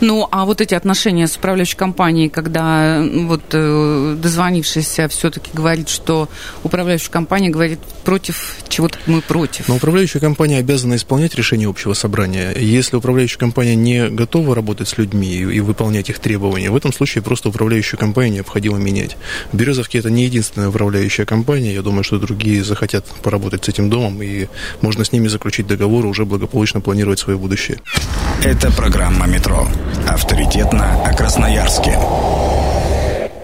Ну, 0.00 0.28
а 0.30 0.44
вот 0.44 0.60
эти 0.60 0.74
отношения 0.74 1.26
с 1.26 1.36
управляющей 1.36 1.76
компанией, 1.76 2.28
когда 2.28 3.02
вот 3.02 3.42
э, 3.52 4.16
дозвонившийся 4.20 5.08
все-таки 5.08 5.50
говорит, 5.52 5.88
что 5.88 6.28
управляющая 6.62 7.10
компания 7.10 7.50
говорит 7.50 7.80
против 8.04 8.56
чего-то 8.72 8.98
мы 9.06 9.20
против. 9.20 9.68
Но 9.68 9.76
управляющая 9.76 10.20
компания 10.20 10.58
обязана 10.58 10.96
исполнять 10.96 11.34
решение 11.34 11.68
общего 11.68 11.94
собрания. 11.94 12.52
Если 12.58 12.96
управляющая 12.96 13.38
компания 13.38 13.76
не 13.76 14.08
готова 14.08 14.54
работать 14.54 14.88
с 14.88 14.98
людьми 14.98 15.36
и 15.36 15.60
выполнять 15.60 16.08
их 16.10 16.18
требования, 16.18 16.70
в 16.70 16.76
этом 16.76 16.92
случае 16.92 17.22
просто 17.22 17.50
управляющую 17.50 17.98
компанию 17.98 18.34
необходимо 18.34 18.78
менять. 18.78 19.16
В 19.52 19.56
Березовке 19.56 19.98
это 19.98 20.10
не 20.10 20.24
единственная 20.24 20.68
управляющая 20.68 21.24
компания. 21.24 21.74
Я 21.74 21.82
думаю, 21.82 22.04
что 22.04 22.18
другие 22.18 22.64
захотят 22.64 23.06
поработать 23.22 23.64
с 23.64 23.68
этим 23.68 23.90
домом, 23.90 24.22
и 24.22 24.48
можно 24.80 25.04
с 25.04 25.12
ними 25.12 25.28
заключить 25.28 25.66
договор 25.66 26.04
и 26.06 26.08
уже 26.08 26.24
благополучно 26.24 26.80
планировать 26.80 27.18
свое 27.18 27.38
будущее. 27.38 27.78
Это 28.42 28.72
программа 28.72 29.26
«Метро». 29.26 29.68
Авторитетно 30.08 31.02
о 31.04 31.14
Красноярске. 31.14 31.98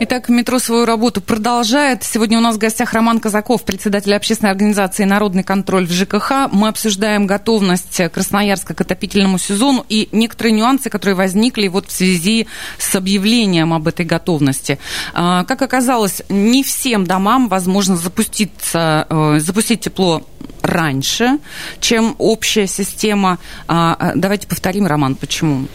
Итак, 0.00 0.28
метро 0.28 0.61
свою 0.61 0.85
работу 0.85 1.21
продолжает. 1.21 2.05
Сегодня 2.05 2.38
у 2.38 2.40
нас 2.40 2.55
в 2.55 2.59
гостях 2.59 2.93
Роман 2.93 3.19
Казаков, 3.19 3.64
председатель 3.64 4.14
общественной 4.14 4.52
организации 4.52 5.02
«Народный 5.02 5.43
контроль» 5.43 5.88
в 5.88 5.93
ЖКХ. 5.93 6.52
Мы 6.52 6.69
обсуждаем 6.69 7.26
готовность 7.26 8.00
Красноярска 8.12 8.75
к 8.75 8.81
отопительному 8.81 9.38
сезону 9.38 9.85
и 9.88 10.09
некоторые 10.12 10.52
нюансы, 10.52 10.88
которые 10.88 11.17
возникли 11.17 11.67
вот 11.67 11.88
в 11.88 11.90
связи 11.90 12.47
с 12.78 12.95
объявлением 12.95 13.75
об 13.75 13.88
этой 13.88 14.07
готовности. 14.07 14.78
А, 15.14 15.43
как 15.43 15.62
оказалось, 15.62 16.23
не 16.28 16.62
всем 16.62 17.05
домам 17.05 17.49
возможно 17.49 17.97
запуститься, 17.97 19.05
э, 19.11 19.40
запустить 19.40 19.81
тепло 19.81 20.23
раньше, 20.62 21.40
чем 21.81 22.14
общая 22.19 22.69
система. 22.69 23.38
А, 23.67 24.12
давайте 24.14 24.47
повторим, 24.47 24.87
Роман, 24.87 25.17
почему? 25.17 25.67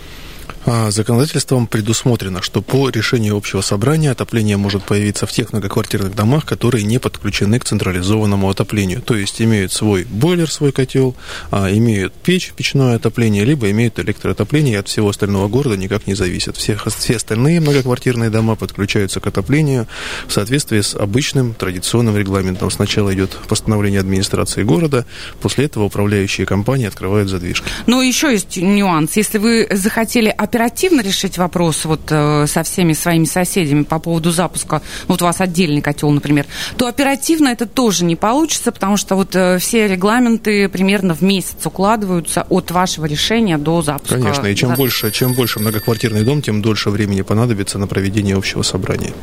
А, 0.66 0.92
законодательством 0.92 1.68
предусмотрено, 1.68 2.42
что 2.42 2.62
по 2.62 2.90
решению 2.90 3.36
общего 3.36 3.62
собрания 3.62 4.12
отопление 4.12 4.56
может 4.56 4.84
появиться 4.84 5.26
в 5.26 5.32
тех 5.32 5.52
многоквартирных 5.52 6.16
домах, 6.16 6.46
которые 6.46 6.86
не 6.86 7.00
подключены 7.00 7.60
к 7.60 7.66
централизованному 7.66 8.50
отоплению. 8.50 9.02
То 9.02 9.16
есть 9.16 9.42
имеют 9.42 9.74
свой 9.74 10.06
бойлер, 10.06 10.50
свой 10.50 10.72
котел, 10.72 11.16
а, 11.52 11.70
имеют 11.70 12.14
печь, 12.14 12.54
печное 12.56 12.96
отопление, 12.96 13.44
либо 13.44 13.70
имеют 13.72 14.00
электроотопление 14.00 14.74
и 14.74 14.78
от 14.78 14.88
всего 14.88 15.10
остального 15.10 15.50
города 15.50 15.76
никак 15.76 16.08
не 16.08 16.14
зависят. 16.14 16.56
Все, 16.56 16.78
все 16.78 17.18
остальные 17.18 17.60
многоквартирные 17.60 18.30
дома 18.30 18.56
подключаются 18.56 19.20
к 19.20 19.28
отоплению 19.28 19.88
в 20.28 20.32
соответствии 20.32 20.80
с 20.80 20.96
обычным 20.96 21.54
традиционным 21.54 22.18
регламентом. 22.18 22.72
Сначала 22.72 23.14
идет 23.14 23.32
постановление 23.50 24.00
администрации 24.00 24.64
города, 24.64 25.06
после 25.42 25.66
этого 25.66 25.84
управляющие 25.84 26.46
компании 26.46 26.88
открывают 26.88 27.30
задвижки. 27.30 27.66
Но 27.86 28.02
еще 28.02 28.32
есть 28.32 28.58
нюанс. 28.58 29.18
Если 29.18 29.38
вы 29.38 29.68
захотели 29.72 30.30
оперативно 30.54 31.02
решить 31.02 31.40
вопрос 31.40 31.84
вот 31.86 32.02
э, 32.12 32.46
со 32.46 32.62
всеми 32.62 32.94
своими 32.94 33.26
соседями 33.26 33.82
по 33.82 33.98
поводу 33.98 34.30
запуска, 34.30 34.84
вот 35.08 35.20
у 35.24 35.26
вас 35.26 35.42
отдельный 35.42 35.82
котел, 35.82 36.12
например, 36.12 36.46
то 36.78 36.86
оперативно 36.86 37.48
это 37.48 37.66
тоже 37.66 38.06
не 38.06 38.16
получится, 38.16 38.72
потому 38.72 38.96
что 38.96 39.16
вот 39.16 39.36
э, 39.36 39.58
все 39.58 39.88
регламенты 39.88 40.70
примерно 40.70 41.16
в 41.16 41.22
месяц 41.22 41.66
укладываются 41.66 42.46
от 42.50 42.70
вашего 42.70 43.08
решения 43.08 43.58
до 43.58 43.82
запуска. 43.82 44.20
Конечно, 44.20 44.46
и 44.46 44.56
чем 44.56 44.76
больше, 44.76 45.10
чем 45.10 45.34
больше 45.34 45.60
многоквартирный 45.60 46.24
дом, 46.24 46.44
тем 46.44 46.62
дольше 46.62 46.92
времени 46.92 47.24
понадобится 47.24 47.80
на 47.80 47.88
проведение 47.88 48.36
общего 48.36 48.62
собрания. 48.62 49.14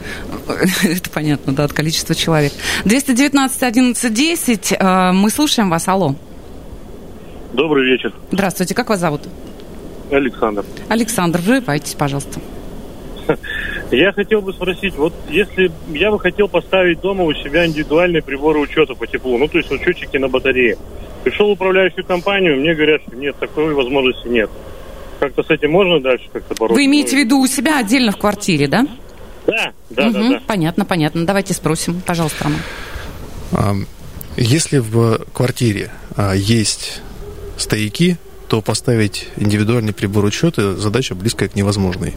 Это 0.83 1.11
понятно, 1.11 1.53
да, 1.53 1.63
от 1.63 1.73
количества 1.73 2.17
человек. 2.17 2.53
219 2.85 3.63
11 3.63 4.13
10, 4.13 4.77
мы 4.81 5.31
слушаем 5.31 5.71
вас, 5.71 5.87
алло. 5.87 6.17
Добрый 7.53 7.87
вечер. 7.87 8.13
Здравствуйте, 8.33 8.75
как 8.75 8.89
вас 8.89 8.99
зовут? 8.99 9.23
Александр. 10.13 10.65
Александр, 10.89 11.41
врывайтесь, 11.41 11.95
пожалуйста. 11.95 12.41
Я 13.91 14.13
хотел 14.13 14.41
бы 14.41 14.53
спросить, 14.53 14.95
вот 14.95 15.13
если 15.29 15.71
я 15.89 16.11
бы 16.11 16.19
хотел 16.19 16.49
поставить 16.49 17.01
дома 17.01 17.25
у 17.25 17.33
себя 17.35 17.67
индивидуальные 17.67 18.23
приборы 18.23 18.61
учета 18.61 18.95
по 18.95 19.07
теплу, 19.07 19.37
ну 19.39 19.49
то 19.49 19.59
есть 19.59 19.71
вот 19.71 19.81
счетчики 19.81 20.17
на 20.17 20.29
батарее. 20.29 20.77
Пришел 21.25 21.49
в 21.49 21.53
управляющую 21.53 22.05
компанию, 22.05 22.59
мне 22.59 22.75
говорят, 22.75 23.03
что 23.07 23.17
нет, 23.17 23.37
такой 23.39 23.75
возможности 23.75 24.29
нет. 24.29 24.51
Как-то 25.19 25.43
с 25.43 25.51
этим 25.51 25.71
можно 25.73 26.01
дальше 26.01 26.29
как-то 26.33 26.55
бороться? 26.55 26.75
Вы 26.75 26.87
имеете 26.87 27.17
в 27.17 27.19
виду 27.19 27.41
у 27.41 27.47
себя 27.47 27.79
отдельно 27.79 28.13
в 28.13 28.17
квартире, 28.17 28.69
да? 28.69 28.87
Да, 29.47 29.73
да, 29.91 30.07
угу, 30.07 30.13
да, 30.13 30.29
да. 30.31 30.43
Понятно, 30.47 30.85
понятно. 30.85 31.27
Давайте 31.27 31.53
спросим. 31.53 32.01
Пожалуйста, 32.07 32.49
Роман. 33.53 33.87
Если 34.37 34.79
в 34.79 35.27
квартире 35.35 35.91
а, 36.17 36.33
есть 36.35 37.03
стояки, 37.57 38.17
то 38.51 38.61
поставить 38.61 39.29
индивидуальный 39.37 39.93
прибор 39.93 40.25
учета 40.25 40.75
задача 40.75 41.15
близкая 41.15 41.49
к 41.49 41.55
невозможной. 41.55 42.15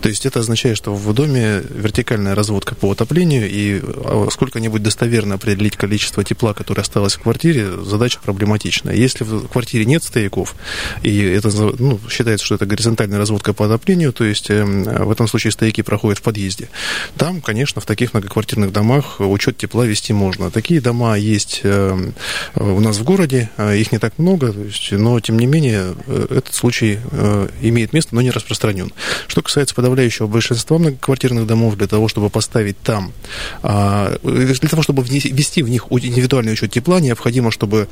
То 0.00 0.08
есть 0.08 0.24
это 0.24 0.40
означает, 0.40 0.78
что 0.78 0.94
в 0.94 1.12
доме 1.12 1.62
вертикальная 1.62 2.34
разводка 2.34 2.74
по 2.74 2.90
отоплению, 2.90 3.46
и 3.50 3.82
а, 3.82 4.28
сколько-нибудь 4.30 4.82
достоверно 4.82 5.34
определить 5.34 5.76
количество 5.76 6.24
тепла, 6.24 6.54
которое 6.54 6.80
осталось 6.80 7.16
в 7.16 7.20
квартире, 7.20 7.70
задача 7.82 8.18
проблематичная. 8.24 8.94
Если 8.94 9.24
в 9.24 9.46
квартире 9.48 9.84
нет 9.84 10.02
стояков, 10.02 10.54
и 11.02 11.20
это 11.20 11.50
ну, 11.78 12.00
считается, 12.08 12.46
что 12.46 12.54
это 12.54 12.64
горизонтальная 12.64 13.18
разводка 13.18 13.52
по 13.52 13.66
отоплению, 13.66 14.14
то 14.14 14.24
есть 14.24 14.48
эм, 14.48 14.84
в 14.84 15.10
этом 15.10 15.28
случае 15.28 15.50
стояки 15.50 15.82
проходят 15.82 16.18
в 16.18 16.22
подъезде, 16.22 16.70
там, 17.18 17.42
конечно, 17.42 17.82
в 17.82 17.84
таких 17.84 18.14
многоквартирных 18.14 18.72
домах 18.72 19.20
учет 19.20 19.58
тепла 19.58 19.84
вести 19.84 20.14
можно. 20.14 20.50
Такие 20.50 20.80
дома 20.80 21.18
есть 21.18 21.60
эм, 21.62 22.14
у 22.54 22.80
нас 22.80 22.96
в 22.96 23.04
городе, 23.04 23.50
а, 23.58 23.74
их 23.74 23.92
не 23.92 23.98
так 23.98 24.16
много, 24.16 24.54
но 24.92 25.20
тем 25.20 25.38
не 25.38 25.44
менее 25.44 25.73
Э, 25.74 26.26
этот 26.30 26.54
случай 26.54 26.98
э, 27.10 27.48
имеет 27.62 27.92
место, 27.92 28.14
но 28.14 28.22
не 28.22 28.30
распространен. 28.30 28.92
Что 29.26 29.42
касается 29.42 29.74
подавляющего 29.74 30.26
большинства 30.26 30.78
многоквартирных 30.78 31.46
домов, 31.46 31.76
для 31.76 31.86
того, 31.86 32.08
чтобы 32.08 32.30
поставить 32.30 32.78
там, 32.80 33.12
а, 33.62 34.16
для 34.22 34.68
того, 34.68 34.82
чтобы 34.82 35.02
ввести 35.02 35.62
в 35.62 35.68
них 35.68 35.86
индивидуальный 35.90 36.52
учет 36.52 36.72
тепла, 36.72 37.00
необходимо, 37.00 37.50
чтобы 37.50 37.88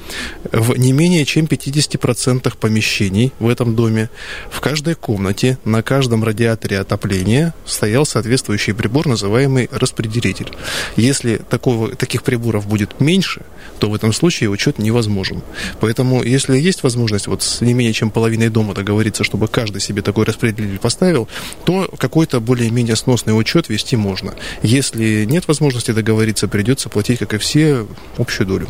в 0.51 0.77
не 0.77 0.93
менее 0.93 1.25
чем 1.25 1.47
50% 1.47 2.57
помещений 2.57 3.33
в 3.39 3.49
этом 3.49 3.75
доме, 3.75 4.11
в 4.51 4.61
каждой 4.61 4.95
комнате, 4.95 5.59
на 5.65 5.83
каждом 5.83 6.25
радиаторе 6.25 6.79
отопления 6.79 7.55
стоял 7.67 8.05
соответствующий 8.07 8.75
прибор, 8.75 9.07
называемый 9.07 9.69
распределитель. 9.73 10.53
Если 10.97 11.37
такого, 11.37 11.95
таких 11.97 12.23
приборов 12.23 12.67
будет 12.67 13.01
меньше, 13.01 13.43
то 13.79 13.91
в 13.91 13.95
этом 13.95 14.13
случае 14.13 14.51
учет 14.51 14.79
невозможен. 14.79 15.43
Поэтому, 15.81 16.23
если 16.23 16.57
есть 16.57 16.83
возможность 16.83 17.27
вот 17.27 17.43
с 17.43 17.61
не 17.73 17.79
менее 17.79 17.93
чем 17.93 18.11
половиной 18.11 18.51
дома 18.51 18.75
договориться, 18.75 19.25
чтобы 19.25 19.49
каждый 19.49 19.81
себе 19.81 20.03
такой 20.03 20.25
распределитель 20.25 20.79
поставил, 20.79 21.29
то 21.65 21.91
какой-то 21.99 22.41
более-менее 22.41 22.97
сносный 22.97 23.39
учет 23.39 23.69
вести 23.69 23.97
можно. 23.97 24.35
Если 24.63 25.25
нет 25.25 25.49
возможности 25.49 25.93
договориться, 25.93 26.49
придется 26.49 26.89
платить, 26.89 27.19
как 27.19 27.35
и 27.35 27.39
все, 27.39 27.87
общую 28.19 28.47
долю. 28.47 28.69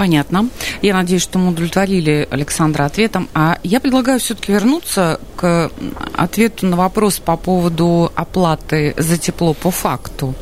Понятно. 0.00 0.48
Я 0.80 0.94
надеюсь, 0.94 1.20
что 1.20 1.38
мы 1.38 1.50
удовлетворили 1.50 2.26
Александра 2.30 2.84
ответом. 2.84 3.28
А 3.34 3.58
я 3.62 3.80
предлагаю 3.80 4.18
все-таки 4.18 4.50
вернуться 4.50 5.20
к 5.36 5.70
ответу 6.16 6.66
на 6.68 6.76
вопрос 6.78 7.18
по 7.18 7.36
поводу 7.36 8.10
оплаты 8.14 8.94
за 8.96 9.18
тепло 9.18 9.52
по 9.52 9.70
факту. 9.70 10.34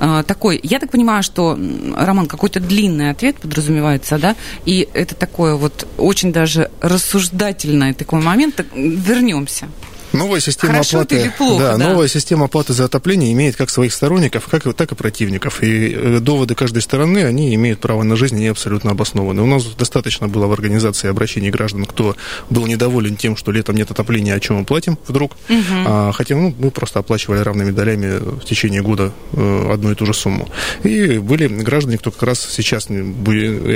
А, 0.00 0.22
такой, 0.22 0.58
я 0.62 0.78
так 0.78 0.90
понимаю, 0.90 1.22
что, 1.22 1.58
Роман, 1.94 2.26
какой-то 2.26 2.58
длинный 2.58 3.10
ответ 3.10 3.36
подразумевается, 3.36 4.16
да? 4.16 4.34
И 4.64 4.88
это 4.94 5.14
такое 5.14 5.56
вот 5.56 5.86
очень 5.98 6.32
даже 6.32 6.70
рассуждательный 6.80 7.92
такой 7.92 8.22
момент. 8.22 8.64
Вернемся. 8.74 9.68
Новая 10.12 10.40
система 10.40 10.74
Хорошо 10.74 10.98
оплаты, 10.98 11.20
или 11.20 11.28
плохо, 11.30 11.62
да, 11.62 11.76
да. 11.76 11.88
новая 11.88 12.08
система 12.08 12.46
оплаты 12.46 12.72
за 12.72 12.84
отопление 12.84 13.32
имеет 13.32 13.56
как 13.56 13.70
своих 13.70 13.92
сторонников, 13.92 14.46
как, 14.50 14.72
так 14.74 14.92
и 14.92 14.94
противников. 14.94 15.62
И 15.62 15.92
э, 15.94 16.18
доводы 16.20 16.54
каждой 16.54 16.82
стороны, 16.82 17.24
они 17.24 17.54
имеют 17.54 17.80
право 17.80 18.02
на 18.02 18.16
жизнь, 18.16 18.36
они 18.36 18.48
абсолютно 18.48 18.90
обоснованы. 18.90 19.42
У 19.42 19.46
нас 19.46 19.64
достаточно 19.64 20.28
было 20.28 20.46
в 20.46 20.52
организации 20.52 21.08
обращений 21.08 21.50
граждан, 21.50 21.86
кто 21.86 22.16
был 22.50 22.66
недоволен 22.66 23.16
тем, 23.16 23.36
что 23.36 23.52
летом 23.52 23.76
нет 23.76 23.90
отопления, 23.90 24.34
о 24.34 24.40
чем 24.40 24.56
мы 24.56 24.64
платим 24.64 24.98
вдруг. 25.06 25.32
Угу. 25.48 25.58
А, 25.86 26.12
хотя 26.12 26.36
ну, 26.36 26.54
мы 26.58 26.70
просто 26.70 26.98
оплачивали 26.98 27.40
равными 27.40 27.70
долями 27.70 28.18
в 28.18 28.44
течение 28.44 28.82
года 28.82 29.12
э, 29.32 29.70
одну 29.72 29.92
и 29.92 29.94
ту 29.94 30.06
же 30.06 30.14
сумму. 30.14 30.48
И 30.82 31.18
были 31.18 31.46
граждане, 31.48 31.98
кто 31.98 32.10
как 32.10 32.22
раз 32.22 32.46
сейчас 32.50 32.88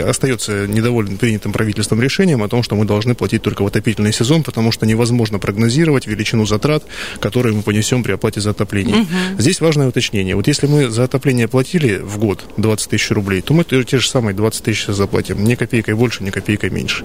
остается 0.07 0.67
недоволен 0.67 1.17
принятым 1.17 1.53
правительством 1.53 2.01
решением 2.03 2.43
о 2.43 2.49
том, 2.49 2.63
что 2.63 2.77
мы 2.77 2.85
должны 2.85 3.15
платить 3.15 3.43
только 3.43 3.63
в 3.63 3.67
отопительный 3.67 4.13
сезон, 4.13 4.43
потому 4.43 4.73
что 4.73 4.85
невозможно 4.87 5.39
прогнозировать 5.39 6.07
величину 6.07 6.26
величину 6.27 6.47
затрат, 6.47 6.83
которые 7.21 7.55
мы 7.55 7.63
понесем 7.63 8.03
при 8.03 8.13
оплате 8.13 8.41
за 8.41 8.51
отопление. 8.51 8.97
Угу. 8.97 9.09
Здесь 9.39 9.61
важное 9.61 9.89
уточнение. 9.89 10.35
Вот 10.35 10.49
если 10.49 10.67
мы 10.67 10.89
за 10.89 11.05
отопление 11.05 11.49
платили 11.49 11.99
в 11.99 12.19
год 12.19 12.45
20 12.57 12.91
тысяч 12.91 13.11
рублей, 13.11 13.43
то 13.43 13.55
мы 13.55 13.65
те 13.65 13.99
же 13.99 14.09
самые 14.09 14.35
20 14.35 14.65
тысяч 14.65 14.87
заплатим. 14.87 15.45
Ни 15.45 15.55
копейкой 15.55 15.95
больше, 15.95 16.25
ни 16.25 16.31
копейкой 16.31 16.71
меньше. 16.71 17.05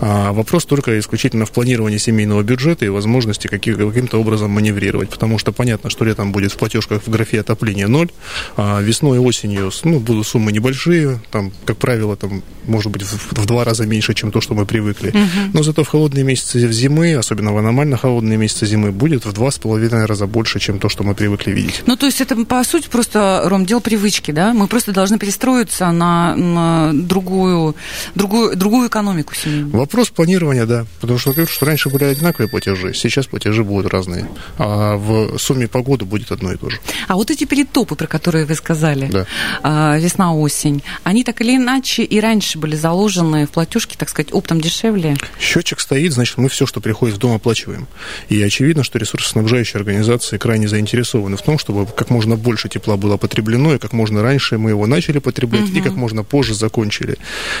А 0.00 0.32
вопрос 0.32 0.64
только 0.64 0.98
исключительно 0.98 1.46
в 1.46 1.50
планировании 1.50 1.98
семейного 1.98 2.42
бюджета 2.42 2.84
и 2.84 2.88
возможности 2.88 3.48
каким- 3.48 3.76
каким-то 3.76 4.20
образом 4.20 4.50
маневрировать. 4.50 5.10
Потому 5.10 5.38
что 5.38 5.52
понятно, 5.52 5.90
что 5.90 6.04
летом 6.04 6.32
будет 6.32 6.52
в 6.52 6.56
платежках 6.56 7.02
в 7.06 7.10
графе 7.10 7.40
отопления 7.40 7.88
ноль, 7.88 8.08
а 8.56 8.80
весной 8.80 9.18
и 9.18 9.20
осенью 9.20 9.70
ну, 9.84 10.00
будут 10.00 10.26
суммы 10.26 10.52
небольшие, 10.52 11.20
там, 11.30 11.52
как 11.64 11.76
правило, 11.76 12.16
там, 12.16 12.42
может 12.66 12.92
быть, 12.92 13.02
в, 13.02 13.32
в 13.32 13.46
два 13.46 13.64
раза 13.64 13.86
меньше, 13.86 14.14
чем 14.14 14.30
то, 14.30 14.40
что 14.40 14.54
мы 14.54 14.66
привыкли. 14.66 15.08
Угу. 15.08 15.50
Но 15.54 15.62
зато 15.62 15.84
в 15.84 15.88
холодные 15.88 16.24
месяцы 16.24 16.66
в 16.66 16.72
зимы, 16.72 17.14
особенно 17.14 17.52
в 17.52 17.58
аномально 17.58 17.96
холодные 17.96 18.38
месяцы, 18.38 18.57
месяца 18.58 18.66
зимы 18.66 18.92
будет 18.92 19.24
в 19.24 19.32
два 19.32 19.50
с 19.50 19.58
половиной 19.58 20.06
раза 20.06 20.26
больше, 20.26 20.58
чем 20.58 20.78
то, 20.78 20.88
что 20.88 21.04
мы 21.04 21.14
привыкли 21.14 21.52
видеть. 21.52 21.82
Ну, 21.86 21.96
то 21.96 22.06
есть 22.06 22.20
это, 22.20 22.36
по 22.44 22.64
сути, 22.64 22.88
просто, 22.88 23.42
Ром, 23.44 23.64
дело 23.64 23.80
привычки, 23.80 24.32
да? 24.32 24.52
Мы 24.52 24.66
просто 24.66 24.92
должны 24.92 25.18
перестроиться 25.18 25.90
на, 25.92 26.34
на 26.34 26.90
другую, 26.92 27.74
другую, 28.14 28.56
другую 28.56 28.88
экономику 28.88 29.34
семейную. 29.34 29.70
Вопрос 29.70 30.10
планирования, 30.10 30.66
да. 30.66 30.86
Потому 31.00 31.18
что, 31.18 31.46
что 31.46 31.66
раньше 31.66 31.88
были 31.88 32.04
одинаковые 32.04 32.48
платежи, 32.48 32.94
сейчас 32.94 33.26
платежи 33.26 33.62
будут 33.62 33.92
разные. 33.92 34.28
А 34.58 34.96
в 34.96 35.38
сумме 35.38 35.68
по 35.68 35.82
году 35.82 36.06
будет 36.06 36.32
одно 36.32 36.52
и 36.52 36.56
то 36.56 36.70
же. 36.70 36.78
А 37.06 37.14
вот 37.14 37.30
эти 37.30 37.44
перетопы, 37.44 37.94
про 37.94 38.06
которые 38.06 38.44
вы 38.44 38.54
сказали, 38.54 39.08
да. 39.10 39.26
А, 39.62 39.98
весна-осень, 39.98 40.82
они 41.04 41.24
так 41.24 41.40
или 41.40 41.56
иначе 41.56 42.02
и 42.02 42.20
раньше 42.20 42.58
были 42.58 42.76
заложены 42.76 43.46
в 43.46 43.50
платежке, 43.50 43.96
так 43.98 44.08
сказать, 44.08 44.32
оптом 44.32 44.60
дешевле? 44.60 45.16
Счетчик 45.40 45.80
стоит, 45.80 46.12
значит, 46.12 46.38
мы 46.38 46.48
все, 46.48 46.66
что 46.66 46.80
приходит 46.80 47.16
в 47.16 47.18
дом, 47.18 47.34
оплачиваем. 47.34 47.86
И 48.28 48.47
очевидно, 48.48 48.82
что 48.82 48.98
ресурсоснабжающие 48.98 49.78
организации 49.78 50.36
крайне 50.38 50.68
заинтересованы 50.68 51.36
в 51.36 51.42
том, 51.42 51.58
чтобы 51.58 51.86
как 51.86 52.10
можно 52.10 52.36
больше 52.36 52.68
тепла 52.68 52.96
было 52.96 53.16
потреблено, 53.16 53.74
и 53.74 53.78
как 53.78 53.92
можно 53.92 54.22
раньше 54.22 54.58
мы 54.58 54.70
его 54.70 54.86
начали 54.86 55.18
потреблять, 55.18 55.70
угу. 55.70 55.78
и 55.78 55.80
как 55.80 55.94
можно 55.94 56.24
позже 56.24 56.54
закончили. 56.54 57.16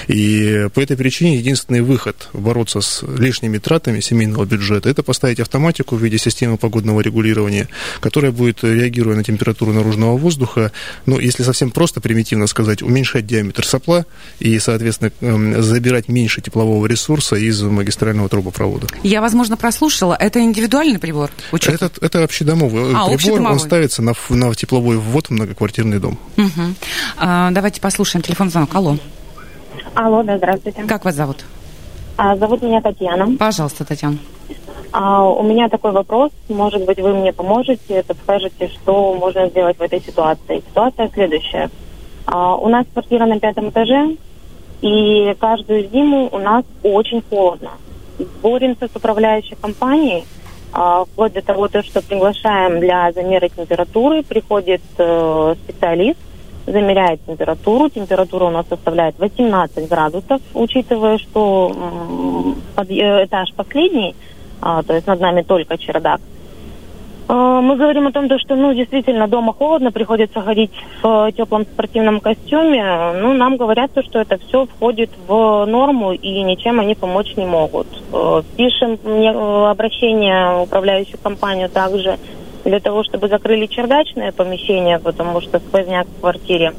И 0.08 0.68
по 0.74 0.80
этой 0.80 0.96
причине 0.96 1.36
единственный 1.36 1.80
выход 1.80 2.28
бороться 2.32 2.80
с 2.80 3.02
лишними 3.02 3.58
тратами 3.58 4.00
семейного 4.00 4.44
бюджета– 4.44 4.88
это 4.90 5.02
поставить 5.02 5.40
автоматику 5.40 5.96
в 5.96 6.02
виде 6.02 6.18
системы 6.18 6.56
погодного 6.56 7.00
регулирования, 7.00 7.68
которая 8.00 8.32
будет, 8.32 8.64
реагируя 8.64 9.16
на 9.16 9.24
температуру 9.24 9.72
наружного 9.72 10.16
воздуха, 10.16 10.72
ну, 11.06 11.18
если 11.18 11.42
совсем 11.42 11.70
просто, 11.70 12.00
примитивно 12.00 12.46
сказать, 12.46 12.82
уменьшать 12.82 13.26
диаметр 13.26 13.64
сопла 13.64 14.06
и, 14.38 14.58
соответственно, 14.58 15.12
эм, 15.20 15.62
забирать 15.62 16.08
меньше 16.08 16.40
теплового 16.40 16.86
ресурса 16.86 17.36
из 17.36 17.62
магистрального 17.62 18.28
трубопровода. 18.28 18.86
Я, 19.02 19.20
возможно, 19.20 19.56
прослушала. 19.56 20.16
Это 20.18 20.40
индивидуально 20.40 20.67
индивидуальный 20.68 20.98
прибор? 20.98 21.30
Учета? 21.52 21.86
Это, 21.86 22.04
это 22.04 22.24
общедомовый 22.24 22.82
а, 22.94 23.04
прибор, 23.04 23.14
общедомовой. 23.14 23.52
он 23.52 23.58
ставится 23.58 24.02
на, 24.02 24.12
на 24.28 24.54
тепловой 24.54 24.98
ввод 24.98 25.26
в 25.26 25.30
многоквартирный 25.30 25.98
дом. 25.98 26.18
Угу. 26.36 26.62
А, 27.16 27.50
давайте 27.50 27.80
послушаем 27.80 28.22
телефон 28.22 28.50
звонок. 28.50 28.74
Алло. 28.74 28.96
Алло, 29.94 30.22
да, 30.22 30.36
здравствуйте. 30.36 30.84
Как 30.84 31.04
вас 31.04 31.14
зовут? 31.14 31.44
А, 32.16 32.36
зовут 32.36 32.62
меня 32.62 32.80
Татьяна. 32.82 33.36
Пожалуйста, 33.38 33.84
Татьяна. 33.84 34.18
А, 34.92 35.24
у 35.24 35.42
меня 35.42 35.68
такой 35.68 35.92
вопрос. 35.92 36.32
Может 36.48 36.84
быть, 36.84 36.98
вы 36.98 37.14
мне 37.14 37.32
поможете, 37.32 38.02
подскажете, 38.02 38.68
что 38.68 39.14
можно 39.14 39.48
сделать 39.48 39.78
в 39.78 39.82
этой 39.82 40.00
ситуации. 40.00 40.62
Ситуация 40.68 41.10
следующая. 41.14 41.70
А, 42.26 42.56
у 42.56 42.68
нас 42.68 42.86
квартира 42.92 43.24
на 43.26 43.40
пятом 43.40 43.70
этаже, 43.70 44.16
и 44.82 45.34
каждую 45.40 45.88
зиму 45.90 46.28
у 46.30 46.38
нас 46.38 46.64
очень 46.82 47.22
холодно. 47.28 47.70
Боремся 48.42 48.88
с 48.92 48.96
управляющей 48.96 49.56
компанией, 49.60 50.24
вплоть 50.72 51.32
до 51.32 51.42
того, 51.42 51.68
то, 51.68 51.82
что 51.82 52.02
приглашаем 52.02 52.80
для 52.80 53.10
замера 53.12 53.48
температуры, 53.48 54.22
приходит 54.22 54.82
э, 54.98 55.54
специалист, 55.64 56.18
замеряет 56.66 57.24
температуру. 57.26 57.88
Температура 57.88 58.44
у 58.44 58.50
нас 58.50 58.66
составляет 58.68 59.18
18 59.18 59.88
градусов, 59.88 60.40
учитывая, 60.54 61.18
что 61.18 62.54
этаж 62.76 63.52
последний, 63.54 64.14
а, 64.60 64.82
то 64.82 64.94
есть 64.94 65.06
над 65.06 65.20
нами 65.20 65.42
только 65.42 65.78
чердак. 65.78 66.20
А, 67.28 67.60
мы 67.60 67.76
говорим 67.76 68.06
о 68.06 68.12
том, 68.12 68.26
что, 68.38 68.56
ну, 68.56 68.72
действительно, 68.72 69.28
дома 69.28 69.52
холодно, 69.52 69.92
приходится 69.92 70.40
ходить 70.40 70.72
в 71.02 71.30
теплом 71.32 71.64
спортивном 71.64 72.20
костюме. 72.20 73.12
Ну, 73.20 73.34
нам 73.34 73.58
говорят, 73.58 73.90
что 74.02 74.20
это 74.20 74.38
все 74.38 74.64
входит 74.64 75.10
в 75.26 75.66
норму, 75.66 76.12
и 76.12 76.42
ничем 76.42 76.80
они 76.80 76.94
помочь 76.94 77.36
не 77.36 77.44
могут. 77.44 77.86
Э, 78.12 78.42
пишем 78.56 78.98
э, 79.04 79.70
обращение 79.70 80.54
в 80.54 80.62
управляющую 80.62 81.18
компанию 81.22 81.68
также 81.68 82.18
для 82.64 82.80
того, 82.80 83.04
чтобы 83.04 83.28
закрыли 83.28 83.66
чердачное 83.66 84.32
помещение, 84.32 84.98
потому 84.98 85.42
что 85.42 85.58
сквозняк 85.58 86.06
в 86.06 86.20
квартире. 86.20 86.72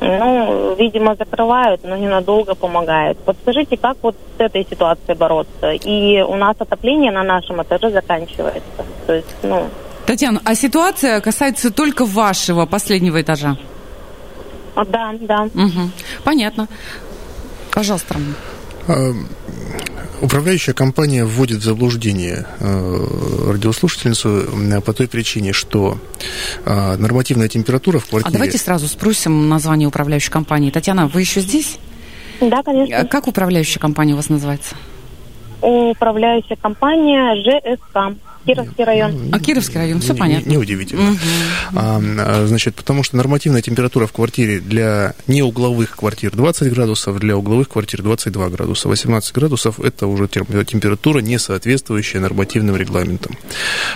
Ну, 0.00 0.74
видимо, 0.78 1.14
закрывают, 1.14 1.82
но 1.84 1.94
ненадолго 1.94 2.54
помогает. 2.54 3.18
Подскажите, 3.18 3.76
как 3.76 3.98
вот 4.00 4.16
с 4.38 4.40
этой 4.40 4.64
ситуацией 4.64 5.14
бороться? 5.14 5.72
И 5.72 6.22
у 6.22 6.36
нас 6.36 6.56
отопление 6.58 7.12
на 7.12 7.22
нашем 7.22 7.62
этаже 7.62 7.90
заканчивается. 7.90 8.86
То 9.06 9.12
есть, 9.12 9.36
ну... 9.42 9.64
Татьяна, 10.10 10.42
а 10.44 10.56
ситуация 10.56 11.20
касается 11.20 11.70
только 11.70 12.04
вашего 12.04 12.66
последнего 12.66 13.22
этажа? 13.22 13.56
А, 14.74 14.84
да, 14.84 15.14
да. 15.20 15.42
Угу. 15.44 15.90
Понятно. 16.24 16.66
Пожалуйста, 17.70 18.14
Роман. 18.14 18.34
А, 18.88 19.12
управляющая 20.20 20.74
компания 20.74 21.24
вводит 21.24 21.58
в 21.58 21.62
заблуждение 21.62 22.44
э, 22.58 23.52
радиослушательницу 23.52 24.82
по 24.84 24.92
той 24.92 25.06
причине, 25.06 25.52
что 25.52 25.98
э, 26.64 26.96
нормативная 26.96 27.46
температура 27.46 28.00
в 28.00 28.06
квартире... 28.06 28.30
А 28.30 28.32
давайте 28.32 28.58
сразу 28.58 28.88
спросим 28.88 29.48
название 29.48 29.86
управляющей 29.86 30.32
компании. 30.32 30.72
Татьяна, 30.72 31.06
вы 31.06 31.20
еще 31.20 31.40
здесь? 31.40 31.78
Да, 32.40 32.64
конечно. 32.64 32.98
А 32.98 33.04
как 33.04 33.28
управляющая 33.28 33.78
компания 33.78 34.14
у 34.14 34.16
вас 34.16 34.28
называется? 34.28 34.74
Управляющая 35.62 36.56
компания 36.56 37.36
ЖСК. 37.36 38.16
Кировский 38.46 38.84
район. 38.84 39.28
А 39.32 39.38
Кировский 39.38 39.76
район, 39.76 40.00
все 40.00 40.14
понятно. 40.14 40.50
Неудивительно. 40.50 41.10
Угу. 41.10 41.18
А, 41.76 42.46
значит, 42.46 42.74
потому 42.74 43.02
что 43.02 43.16
нормативная 43.16 43.62
температура 43.62 44.06
в 44.06 44.12
квартире 44.12 44.60
для 44.60 45.14
неугловых 45.26 45.96
квартир 45.96 46.34
20 46.34 46.72
градусов, 46.72 47.18
для 47.18 47.36
угловых 47.36 47.68
квартир 47.68 48.02
22 48.02 48.48
градуса. 48.48 48.88
18 48.88 49.34
градусов– 49.34 49.78
это 49.80 50.06
уже 50.06 50.28
температура, 50.28 51.20
не 51.20 51.38
соответствующая 51.38 52.20
нормативным 52.20 52.76
регламентам. 52.76 53.36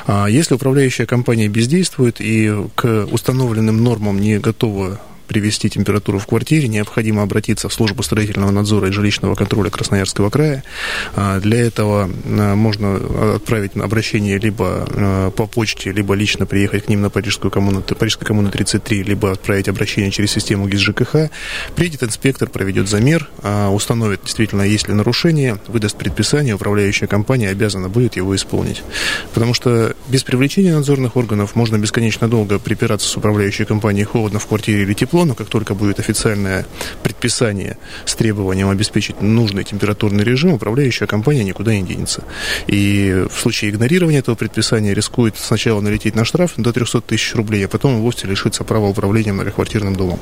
А 0.06 0.26
если 0.26 0.54
управляющая 0.54 1.06
компания 1.06 1.48
бездействует 1.48 2.20
и 2.20 2.52
к 2.74 3.06
установленным 3.10 3.82
нормам 3.82 4.20
не 4.20 4.38
готова 4.38 5.00
привести 5.26 5.68
температуру 5.68 6.18
в 6.18 6.26
квартире, 6.26 6.68
необходимо 6.68 7.22
обратиться 7.22 7.68
в 7.68 7.72
службу 7.72 8.02
строительного 8.02 8.50
надзора 8.50 8.88
и 8.88 8.92
жилищного 8.92 9.34
контроля 9.34 9.70
Красноярского 9.70 10.30
края. 10.30 10.62
А, 11.14 11.40
для 11.40 11.60
этого 11.60 12.10
а, 12.26 12.54
можно 12.54 13.34
отправить 13.36 13.76
обращение 13.76 14.38
либо 14.38 14.86
а, 14.88 15.30
по 15.30 15.46
почте, 15.46 15.92
либо 15.92 16.14
лично 16.14 16.46
приехать 16.46 16.86
к 16.86 16.88
ним 16.88 17.02
на 17.02 17.10
Парижскую 17.10 17.50
коммуну, 17.50 17.82
Парижскую 17.82 18.26
коммуну 18.26 18.50
33, 18.50 19.02
либо 19.02 19.32
отправить 19.32 19.68
обращение 19.68 20.10
через 20.10 20.32
систему 20.32 20.68
ГИС 20.68 20.80
ЖКХ. 20.80 21.30
Приедет 21.74 22.02
инспектор, 22.02 22.48
проведет 22.48 22.88
замер, 22.88 23.28
установит 23.70 24.20
действительно, 24.24 24.62
есть 24.62 24.88
ли 24.88 24.94
нарушение, 24.94 25.58
выдаст 25.68 25.96
предписание, 25.96 26.54
управляющая 26.54 27.06
компания 27.06 27.48
обязана 27.48 27.88
будет 27.88 28.16
его 28.16 28.34
исполнить. 28.36 28.82
Потому 29.32 29.54
что 29.54 29.94
без 30.08 30.22
привлечения 30.22 30.74
надзорных 30.74 31.16
органов 31.16 31.54
можно 31.54 31.78
бесконечно 31.78 32.28
долго 32.28 32.58
припираться 32.58 33.08
с 33.08 33.16
управляющей 33.16 33.64
компанией 33.64 34.04
холодно 34.04 34.38
в 34.38 34.46
квартире 34.46 34.82
или 34.82 34.92
тепло, 34.94 35.13
тепло, 35.14 35.24
но 35.24 35.34
как 35.34 35.48
только 35.48 35.74
будет 35.74 36.00
официальное 36.00 36.66
предписание 37.02 37.76
с 38.04 38.14
требованием 38.16 38.68
обеспечить 38.68 39.22
нужный 39.22 39.62
температурный 39.62 40.24
режим, 40.24 40.54
управляющая 40.54 41.06
компания 41.06 41.44
никуда 41.44 41.72
не 41.72 41.82
денется. 41.82 42.24
И 42.66 43.24
в 43.30 43.40
случае 43.40 43.70
игнорирования 43.70 44.18
этого 44.18 44.34
предписания 44.34 44.92
рискует 44.92 45.36
сначала 45.38 45.80
налететь 45.80 46.16
на 46.16 46.24
штраф 46.24 46.54
до 46.56 46.72
300 46.72 47.00
тысяч 47.02 47.34
рублей, 47.36 47.66
а 47.66 47.68
потом 47.68 48.00
вовсе 48.00 48.26
лишиться 48.26 48.64
права 48.64 48.88
управления 48.88 49.32
многоквартирным 49.32 49.94
домом. 49.94 50.18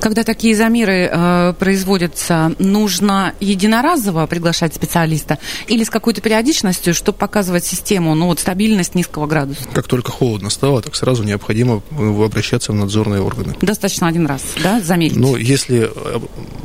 Когда 0.00 0.24
такие 0.24 0.56
замеры 0.56 1.08
э, 1.12 1.54
производятся, 1.58 2.52
нужно 2.58 3.34
единоразово 3.38 4.26
приглашать 4.26 4.74
специалиста 4.74 5.38
или 5.68 5.84
с 5.84 5.90
какой-то 5.90 6.20
периодичностью, 6.20 6.94
чтобы 6.94 7.18
показывать 7.18 7.64
систему, 7.64 8.14
ну 8.14 8.26
вот 8.26 8.40
стабильность 8.40 8.96
низкого 8.96 9.26
градуса? 9.26 9.60
Как 9.72 9.86
только 9.86 10.10
холодно 10.10 10.50
стало, 10.50 10.82
так 10.82 10.96
сразу 10.96 11.22
необходимо 11.22 11.82
э, 11.90 12.24
обращаться 12.24 12.72
в 12.72 12.74
надзорные 12.74 13.22
органы. 13.22 13.54
Достаточно 13.60 14.08
один 14.08 14.26
раз 14.26 14.31
раз, 14.32 14.42
да, 14.62 14.80
замерить? 14.80 15.16
Ну, 15.16 15.36
если, 15.36 15.90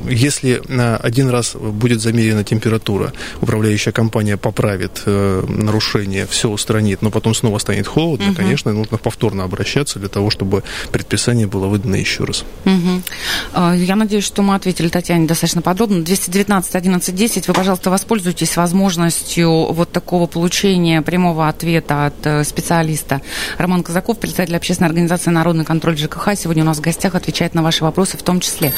если 0.10 0.62
один 1.02 1.30
раз 1.30 1.56
будет 1.56 2.02
замерена 2.02 2.44
температура, 2.44 3.14
управляющая 3.42 3.92
компания 3.92 4.38
поправит 4.38 5.04
э, 5.06 5.44
нарушение, 5.48 6.28
все 6.28 6.50
устранит, 6.50 7.02
но 7.02 7.12
потом 7.12 7.34
снова 7.34 7.58
станет 7.60 7.88
холодно, 7.88 8.28
угу. 8.28 8.36
конечно, 8.36 8.74
нужно 8.74 8.98
повторно 8.98 9.44
обращаться 9.44 10.00
для 10.00 10.10
того, 10.10 10.30
чтобы 10.30 10.64
предписание 10.92 11.48
было 11.48 11.68
выдано 11.68 11.96
еще 11.96 12.24
раз. 12.24 12.46
Угу. 12.66 13.74
Я 13.76 13.96
надеюсь, 13.96 14.26
что 14.26 14.42
мы 14.42 14.56
ответили 14.56 14.90
Татьяне 14.90 15.28
достаточно 15.28 15.62
подробно. 15.62 16.04
219 16.04 16.76
11 16.76 17.16
10, 17.16 17.48
вы, 17.48 17.54
пожалуйста, 17.54 17.90
воспользуйтесь 17.90 18.56
возможностью 18.58 19.72
вот 19.72 19.92
такого 19.92 20.28
получения 20.28 21.02
прямого 21.02 21.48
ответа 21.48 22.08
от 22.08 22.26
э, 22.26 22.44
специалиста. 22.44 23.22
Роман 23.58 23.84
Казаков, 23.84 24.20
председатель 24.20 24.56
общественной 24.56 24.90
организации 24.90 25.32
«Народный 25.32 25.66
контроль 25.66 25.98
ЖКХ», 25.98 26.30
сегодня 26.36 26.64
у 26.64 26.66
нас 26.66 26.78
в 26.78 26.82
гостях 26.82 27.16
отвечает 27.16 27.54
на 27.58 27.64
ваши 27.64 27.84
вопросы 27.84 28.18
в 28.18 28.24
том 28.24 28.40
числе. 28.40 28.72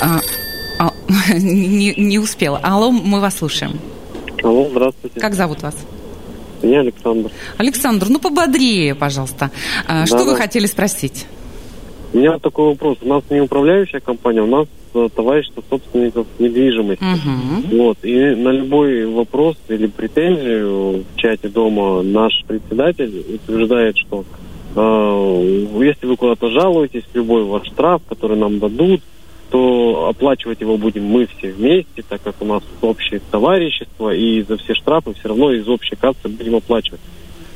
А, 0.00 0.20
а, 0.78 0.92
не, 1.34 1.94
не 1.96 2.18
успела. 2.18 2.58
Алло, 2.62 2.90
мы 2.90 3.20
вас 3.20 3.38
слушаем. 3.38 3.78
Алло, 4.42 4.68
здравствуйте. 4.70 5.20
Как 5.20 5.34
зовут 5.34 5.62
вас? 5.62 5.76
Меня 6.62 6.80
Александр. 6.80 7.30
Александр, 7.58 8.06
ну 8.08 8.18
пободрее, 8.18 8.94
пожалуйста. 8.94 9.50
А, 9.86 10.06
что 10.06 10.24
вы 10.24 10.36
хотели 10.36 10.66
спросить? 10.66 11.26
У 12.12 12.18
меня 12.18 12.38
такой 12.38 12.66
вопрос. 12.66 12.98
У 13.02 13.08
нас 13.08 13.22
не 13.30 13.40
управляющая 13.40 14.00
компания, 14.00 14.42
у 14.42 14.46
нас 14.46 14.66
э, 14.94 15.08
товарищество 15.14 15.62
собственников 15.68 16.26
недвижимости. 16.38 17.02
Угу. 17.02 17.76
Вот. 17.82 17.98
И 18.02 18.14
на 18.34 18.50
любой 18.50 19.06
вопрос 19.06 19.56
или 19.68 19.86
претензию 19.86 21.04
в 21.04 21.16
чате 21.16 21.48
дома 21.48 22.02
наш 22.02 22.32
председатель 22.46 23.24
утверждает, 23.34 23.96
что 23.96 24.24
если 24.74 26.06
вы 26.06 26.16
куда-то 26.16 26.50
жалуетесь, 26.50 27.04
любой 27.14 27.44
ваш 27.44 27.66
штраф, 27.66 28.02
который 28.08 28.36
нам 28.36 28.58
дадут, 28.58 29.02
то 29.50 30.08
оплачивать 30.08 30.60
его 30.60 30.78
будем 30.78 31.04
мы 31.06 31.26
все 31.26 31.50
вместе, 31.50 32.02
так 32.08 32.22
как 32.22 32.36
у 32.40 32.44
нас 32.44 32.62
общее 32.80 33.20
товарищество, 33.30 34.14
и 34.14 34.42
за 34.42 34.56
все 34.58 34.74
штрафы 34.74 35.12
все 35.14 35.28
равно 35.28 35.52
из 35.52 35.68
общей 35.68 35.96
кассы 35.96 36.28
будем 36.28 36.54
оплачивать. 36.54 37.00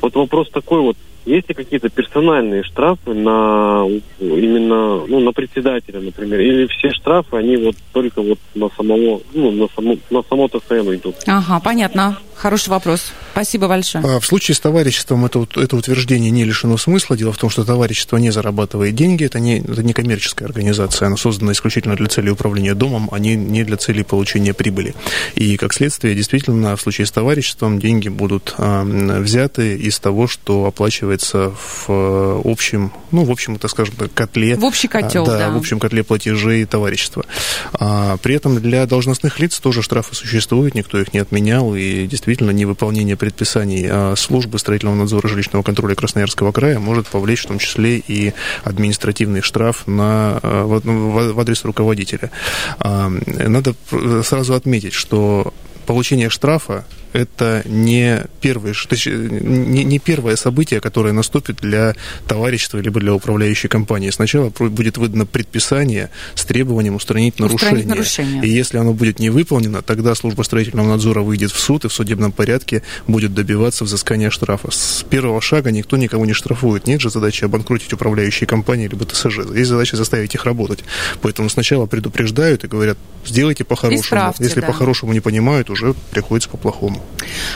Вот 0.01 0.13
вопрос 0.15 0.49
такой 0.49 0.81
вот, 0.81 0.97
есть 1.25 1.47
ли 1.49 1.55
какие-то 1.55 1.89
персональные 1.89 2.63
штрафы 2.63 3.13
на 3.13 3.87
именно 4.19 5.05
ну, 5.07 5.19
на 5.21 5.31
председателя, 5.31 6.01
например, 6.01 6.39
или 6.41 6.67
все 6.67 6.91
штрафы, 6.91 7.37
они 7.37 7.57
вот 7.57 7.75
только 7.93 8.21
вот 8.21 8.39
на 8.53 8.69
самого, 8.75 9.21
ну, 9.33 9.51
на 9.51 9.67
само, 9.75 9.97
на 10.09 10.21
само 10.23 10.47
ТСН 10.49 10.93
идут? 10.93 11.15
Ага, 11.25 11.61
понятно. 11.63 12.17
Хороший 12.35 12.69
вопрос. 12.69 13.11
Спасибо 13.31 13.67
большое. 13.67 14.03
А 14.03 14.19
в 14.19 14.25
случае 14.25 14.55
с 14.55 14.59
товариществом 14.59 15.25
это, 15.25 15.47
это 15.55 15.75
утверждение 15.75 16.31
не 16.31 16.43
лишено 16.43 16.77
смысла. 16.77 17.17
Дело 17.17 17.31
в 17.31 17.37
том, 17.37 17.49
что 17.49 17.63
товарищество 17.63 18.17
не 18.17 18.29
зарабатывает 18.29 18.93
деньги, 18.95 19.25
это 19.25 19.39
не, 19.39 19.59
это 19.59 19.83
не 19.83 19.93
коммерческая 19.93 20.47
организация, 20.47 21.07
она 21.07 21.17
создана 21.17 21.53
исключительно 21.53 21.95
для 21.95 22.07
цели 22.07 22.29
управления 22.29 22.73
домом, 22.75 23.09
а 23.11 23.19
не, 23.19 23.35
не 23.35 23.63
для 23.63 23.77
цели 23.77 24.03
получения 24.03 24.53
прибыли. 24.53 24.95
И, 25.35 25.57
как 25.57 25.73
следствие, 25.73 26.13
действительно, 26.13 26.75
в 26.75 26.81
случае 26.81 27.07
с 27.07 27.11
товариществом 27.11 27.79
деньги 27.79 28.09
будут 28.09 28.53
а, 28.57 28.83
взяты 28.83 29.75
из 29.77 29.99
того, 29.99 30.27
что 30.27 30.65
оплачивается 30.65 31.51
в 31.51 31.85
э, 31.89 32.41
общем, 32.43 32.91
ну, 33.11 33.23
в 33.23 33.31
общем, 33.31 33.57
так 33.57 33.71
скажем, 33.71 33.95
котле. 34.13 34.55
В 34.55 34.63
общий 34.65 34.87
котел, 34.87 35.23
а, 35.23 35.27
да, 35.27 35.37
да. 35.37 35.49
в 35.51 35.57
общем 35.57 35.79
котле 35.79 36.03
платежей 36.03 36.65
товарищества. 36.65 37.25
А, 37.73 38.17
при 38.17 38.35
этом 38.35 38.61
для 38.61 38.85
должностных 38.85 39.39
лиц 39.39 39.59
тоже 39.59 39.81
штрафы 39.81 40.15
существуют, 40.15 40.75
никто 40.75 40.99
их 40.99 41.13
не 41.13 41.19
отменял, 41.19 41.75
и 41.75 42.05
действительно 42.07 42.24
действительно 42.25 42.49
невыполнение 42.49 43.15
предписаний 43.15 43.87
а, 43.87 44.15
службы 44.15 44.57
строительного 44.57 44.95
надзора 44.95 45.27
жилищного 45.27 45.61
контроля 45.61 45.93
Красноярского 45.93 46.51
края 46.51 46.79
может 46.79 47.07
повлечь 47.07 47.43
в 47.43 47.47
том 47.47 47.59
числе 47.59 47.99
и 47.99 48.33
административный 48.63 49.41
штраф 49.41 49.85
на, 49.85 50.39
а, 50.41 50.65
в 50.65 51.39
адрес 51.39 51.63
руководителя. 51.63 52.31
Надо 52.79 53.75
сразу 54.23 54.55
отметить, 54.55 54.93
что 54.93 55.53
получение 55.85 56.29
штрафа 56.29 56.85
это 57.15 57.61
не, 57.65 58.23
первый, 58.41 58.73
не, 58.73 59.83
не 59.83 59.99
первое 59.99 60.35
событие, 60.35 60.81
которое 60.81 61.13
наступит 61.13 61.57
для 61.61 61.95
товарищества 62.27 62.79
либо 62.79 62.99
для 62.99 63.13
управляющей 63.13 63.69
компании. 63.69 64.09
Сначала 64.09 64.49
будет 64.49 64.97
выдано 64.97 65.25
предписание 65.25 66.09
с 66.35 66.43
требованием 66.43 66.95
устранить 66.95 67.39
нарушение. 67.39 67.85
нарушение. 67.85 68.45
И 68.45 68.49
если 68.49 68.77
оно 68.77 68.93
будет 68.93 69.19
не 69.19 69.29
выполнено, 69.29 69.81
тогда 69.81 70.13
служба 70.13 70.43
строительного 70.43 70.89
надзора 70.89 71.21
выйдет 71.21 71.51
в 71.51 71.59
суд 71.59 71.85
и 71.85 71.87
в 71.87 71.93
судебном 71.93 72.33
порядке 72.33 72.83
будет 73.07 73.33
добиваться 73.33 73.85
взыскания 73.85 74.29
штрафа. 74.29 74.71
С 74.71 75.05
первого 75.09 75.39
шага 75.41 75.71
никто 75.71 75.95
никого 75.95 76.25
не 76.25 76.33
штрафует. 76.33 76.85
Нет 76.85 76.99
же 76.99 77.09
задачи 77.09 77.45
обанкротить 77.45 77.93
управляющие 77.93 78.45
компании 78.45 78.87
либо 78.87 79.05
ТСЖ. 79.05 79.39
Есть 79.55 79.69
задача 79.69 79.95
заставить 79.95 80.35
их 80.35 80.43
работать. 80.43 80.83
Поэтому 81.21 81.49
сначала 81.49 81.85
предупреждают 81.85 82.65
и 82.65 82.67
говорят, 82.67 82.97
сделайте 83.25 83.63
по-хорошему. 83.63 84.33
Если 84.39 84.59
да. 84.59 84.67
по-хорошему 84.67 85.13
не 85.13 85.21
понимают, 85.21 85.69
уже 85.69 85.93
приходится 86.11 86.49
по-плохому. 86.49 87.04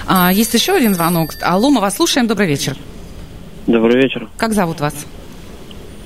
А, 0.07 0.31
есть 0.31 0.53
еще 0.53 0.73
один 0.73 0.93
звонок. 0.93 1.31
Алло, 1.41 1.69
мы 1.69 1.81
вас 1.81 1.95
слушаем. 1.95 2.27
Добрый 2.27 2.47
вечер. 2.47 2.75
Добрый 3.67 4.01
вечер. 4.01 4.27
Как 4.37 4.53
зовут 4.53 4.79
вас? 4.79 4.93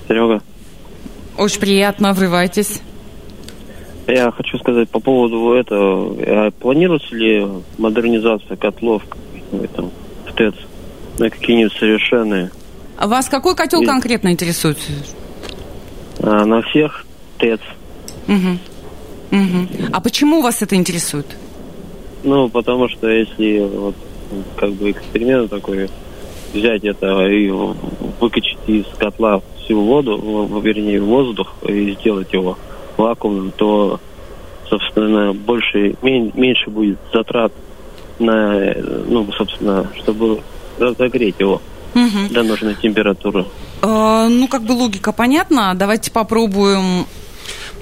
Серега. 0.07 0.41
Очень 1.37 1.59
приятно, 1.59 2.13
врывайтесь. 2.13 2.81
Я 4.07 4.31
хочу 4.31 4.57
сказать 4.57 4.89
по 4.89 4.99
поводу 4.99 5.53
этого. 5.53 6.15
А 6.19 6.51
планируется 6.51 7.15
ли 7.15 7.47
модернизация 7.77 8.57
котлов 8.57 9.03
в, 9.51 9.63
этом, 9.63 9.91
в 10.27 10.33
ТЭЦ 10.33 10.55
на 11.19 11.29
какие-нибудь 11.29 11.73
совершенные? 11.73 12.51
А 12.97 13.07
вас 13.07 13.29
какой 13.29 13.55
котел 13.55 13.81
И... 13.81 13.85
конкретно 13.85 14.29
интересует? 14.31 14.77
А, 16.19 16.45
на 16.45 16.61
всех 16.63 17.05
ТЭЦ. 17.37 17.61
Угу. 18.27 18.57
Угу. 19.31 19.67
А 19.93 20.01
почему 20.01 20.41
вас 20.41 20.61
это 20.61 20.75
интересует? 20.75 21.25
Ну, 22.23 22.49
потому 22.49 22.87
что 22.89 23.09
если 23.09 23.59
вот 23.59 23.95
как 24.55 24.71
бы 24.71 24.91
эксперимент 24.91 25.49
такой 25.49 25.89
взять 26.53 26.83
это 26.83 27.27
и 27.27 27.49
выкачать 28.19 28.57
из 28.67 28.85
котла 28.97 29.41
всю 29.59 29.81
воду, 29.81 30.17
вернее 30.61 31.01
воздух 31.01 31.53
и 31.63 31.95
сделать 31.99 32.31
его 32.31 32.57
вакуумным, 32.97 33.51
то, 33.55 33.99
собственно, 34.69 35.33
больше, 35.33 35.95
меньше 36.01 36.69
будет 36.69 36.97
затрат 37.13 37.51
на, 38.19 38.75
ну, 39.07 39.27
собственно, 39.33 39.87
чтобы 39.97 40.41
разогреть 40.79 41.35
его 41.39 41.61
угу. 41.95 42.33
до 42.33 42.43
нужной 42.43 42.75
температуры. 42.75 43.45
Э, 43.81 44.27
ну, 44.29 44.47
как 44.47 44.63
бы 44.63 44.73
логика 44.73 45.11
понятна. 45.11 45.73
Давайте 45.75 46.11
попробуем 46.11 47.05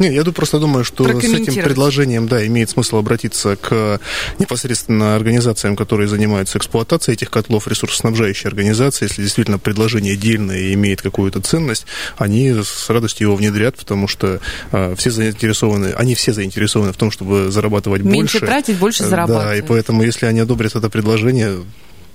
нет, 0.01 0.13
я 0.13 0.23
просто 0.31 0.59
думаю, 0.59 0.83
что 0.83 1.03
с 1.03 1.23
этим 1.23 1.63
предложением, 1.63 2.27
да, 2.27 2.45
имеет 2.47 2.69
смысл 2.69 2.97
обратиться 2.97 3.55
к 3.55 3.99
непосредственно 4.39 5.15
организациям, 5.15 5.75
которые 5.75 6.07
занимаются 6.07 6.57
эксплуатацией 6.57 7.15
этих 7.15 7.29
котлов, 7.29 7.67
ресурсоснабжающие 7.67 8.47
организации. 8.47 9.05
Если 9.05 9.21
действительно 9.21 9.59
предложение 9.59 10.15
дельное 10.15 10.57
и 10.57 10.73
имеет 10.73 11.01
какую-то 11.01 11.41
ценность, 11.41 11.85
они 12.17 12.51
с 12.51 12.89
радостью 12.89 13.27
его 13.27 13.35
внедрят, 13.35 13.75
потому 13.77 14.07
что 14.07 14.39
э, 14.71 14.95
все 14.97 15.11
заинтересованы, 15.11 15.93
они 15.93 16.15
все 16.15 16.33
заинтересованы 16.33 16.93
в 16.93 16.97
том, 16.97 17.11
чтобы 17.11 17.51
зарабатывать 17.51 18.01
Меньше 18.01 18.17
больше. 18.17 18.37
Меньше 18.37 18.45
тратить, 18.45 18.77
больше 18.77 19.03
зарабатывать. 19.03 19.45
Да, 19.45 19.55
и 19.55 19.61
поэтому, 19.61 20.03
если 20.03 20.25
они 20.25 20.39
одобрят 20.39 20.75
это 20.75 20.89
предложение, 20.89 21.59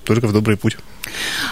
только 0.07 0.27
в 0.27 0.33
добрый 0.33 0.57
путь. 0.57 0.77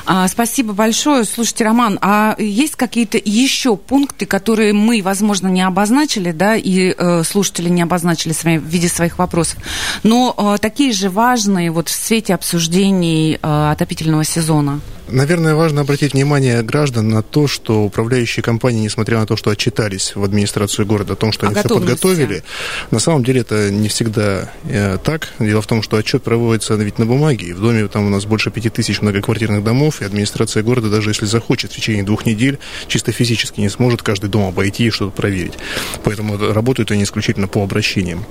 А, 0.07 0.27
спасибо 0.29 0.73
большое. 0.73 1.25
Слушайте, 1.25 1.64
Роман, 1.64 1.99
а 2.01 2.35
есть 2.38 2.77
какие-то 2.77 3.21
еще 3.23 3.77
пункты, 3.77 4.27
которые 4.27 4.73
мы, 4.73 5.03
возможно, 5.03 5.49
не 5.49 5.62
обозначили, 5.62 6.33
да, 6.33 6.57
и 6.57 6.95
э, 6.97 7.23
слушатели 7.25 7.69
не 7.69 7.83
обозначили 7.83 8.33
свои, 8.33 8.59
в 8.59 8.64
виде 8.64 8.88
своих 8.88 9.19
вопросов, 9.19 9.59
но 10.03 10.35
э, 10.37 10.59
такие 10.61 10.93
же 10.93 11.11
важные 11.11 11.71
вот 11.71 11.88
в 11.88 11.93
свете 11.93 12.35
обсуждений 12.35 13.38
э, 13.40 13.71
отопительного 13.71 14.25
сезона? 14.25 14.81
Наверное, 15.09 15.55
важно 15.55 15.83
обратить 15.83 16.14
внимание 16.14 16.62
граждан 16.62 17.09
на 17.09 17.23
то, 17.23 17.47
что 17.47 17.85
управляющие 17.85 18.43
компании, 18.43 18.81
несмотря 18.81 19.19
на 19.19 19.27
то, 19.27 19.37
что 19.37 19.51
отчитались 19.51 20.17
в 20.17 20.25
администрацию 20.25 20.87
города 20.87 21.12
о 21.12 21.17
том, 21.17 21.31
что 21.31 21.47
о 21.47 21.51
они 21.51 21.59
все 21.59 21.69
подготовили, 21.69 22.43
на 22.90 22.99
самом 22.99 23.23
деле 23.23 23.43
это 23.43 23.71
не 23.71 23.88
всегда 23.88 24.51
э, 24.64 24.99
так. 25.03 25.29
Дело 25.38 25.61
в 25.61 25.67
том, 25.67 25.83
что 25.83 25.99
отчет 25.99 26.23
проводится 26.23 26.75
ведь 26.75 26.99
на 26.99 27.05
бумаге. 27.05 27.49
И 27.49 27.53
в 27.53 27.61
доме 27.61 27.87
там 27.88 28.07
у 28.07 28.09
нас 28.09 28.25
больше 28.25 28.51
пяти 28.51 28.71
тысяч 28.71 29.03
многоквартирных 29.03 29.62
домов, 29.62 30.01
и 30.01 30.05
администрация 30.07 30.62
города, 30.62 30.88
даже 30.88 31.11
если 31.11 31.27
захочет 31.27 31.73
в 31.73 31.77
течение 31.77 32.03
двух 32.03 32.25
недель, 32.25 32.59
чисто 32.87 33.12
физически 33.12 33.61
не 33.61 33.69
сможет 33.69 34.03
каждый 34.03 34.31
дом 34.31 34.49
обойти 34.49 34.87
и 34.87 34.90
что-то 34.90 35.11
проверить. 35.12 35.55
Поэтому 36.03 36.38
работают 36.38 36.90
они 36.90 37.05
исключительно 37.05 37.47
по 37.47 37.62
обращениям. 37.62 38.25